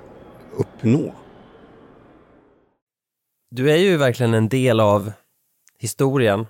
uppnå. 0.57 1.15
Du 3.51 3.71
är 3.71 3.77
ju 3.77 3.97
verkligen 3.97 4.35
en 4.35 4.49
del 4.49 4.81
av 4.81 5.13
historien. 5.79 6.47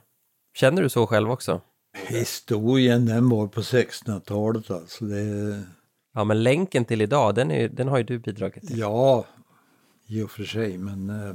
Känner 0.55 0.83
du 0.83 0.89
så 0.89 1.07
själv 1.07 1.31
också? 1.31 1.61
Historien 2.07 3.07
den 3.07 3.29
var 3.29 3.47
på 3.47 3.61
1600-talet 3.61 4.71
alltså. 4.71 5.05
Det... 5.05 5.63
Ja 6.15 6.25
men 6.25 6.43
länken 6.43 6.85
till 6.85 7.03
idag 7.03 7.35
den, 7.35 7.51
är, 7.51 7.69
den 7.69 7.89
har 7.89 7.99
ju 7.99 8.05
du 8.05 8.19
bidragit 8.19 8.67
till. 8.69 8.79
Ja, 8.79 9.25
i 10.07 10.23
och 10.23 10.31
för 10.31 10.45
sig 10.45 10.79
men 10.79 11.11
äh, 11.11 11.35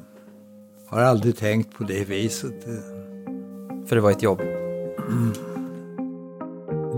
har 0.89 1.01
aldrig 1.01 1.38
tänkt 1.38 1.73
på 1.77 1.84
det 1.84 2.03
viset. 2.03 2.63
För 3.88 3.95
det 3.95 4.01
var 4.01 4.12
ett 4.12 4.23
jobb? 4.23 4.41
Mm. 4.41 5.57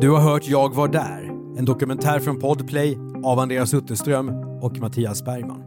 Du 0.01 0.09
har 0.09 0.19
hört 0.19 0.47
Jag 0.47 0.75
var 0.75 0.87
där, 0.87 1.31
en 1.57 1.65
dokumentär 1.65 2.19
från 2.19 2.39
Podplay 2.39 2.97
av 3.23 3.39
Andreas 3.39 3.73
Utterström 3.73 4.29
och 4.61 4.77
Mattias 4.77 5.25
Bergman. 5.25 5.63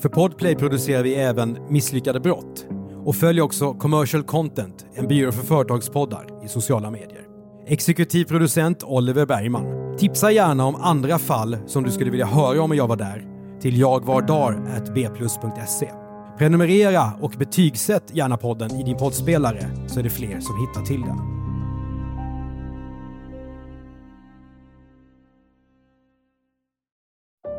För 0.00 0.08
Podplay 0.08 0.54
producerar 0.54 1.02
vi 1.02 1.14
även 1.14 1.58
Misslyckade 1.68 2.20
brott 2.20 2.66
och 3.04 3.16
följ 3.16 3.40
också 3.40 3.74
Commercial 3.74 4.22
Content, 4.22 4.86
en 4.94 5.08
byrå 5.08 5.32
för 5.32 5.46
företagspoddar 5.46 6.44
i 6.44 6.48
sociala 6.48 6.90
medier. 6.90 7.22
Exekutiv 7.66 8.24
producent 8.24 8.82
Oliver 8.82 9.26
Bergman. 9.26 9.96
Tipsa 9.98 10.30
gärna 10.30 10.64
om 10.64 10.74
andra 10.74 11.18
fall 11.18 11.56
som 11.66 11.82
du 11.82 11.90
skulle 11.90 12.10
vilja 12.10 12.26
höra 12.26 12.62
om 12.62 12.76
Jag 12.76 12.88
var 12.88 12.96
där 12.96 13.26
till 13.60 13.80
jagvardar.bplus.se. 13.80 15.90
Prenumerera 16.38 17.12
och 17.20 17.34
betygsätt 17.38 18.04
gärna 18.12 18.36
podden 18.36 18.70
i 18.70 18.82
din 18.82 18.96
poddspelare 18.96 19.66
så 19.86 20.00
är 20.00 20.04
det 20.04 20.10
fler 20.10 20.40
som 20.40 20.60
hittar 20.60 20.82
till 20.82 21.00
den. 21.00 21.33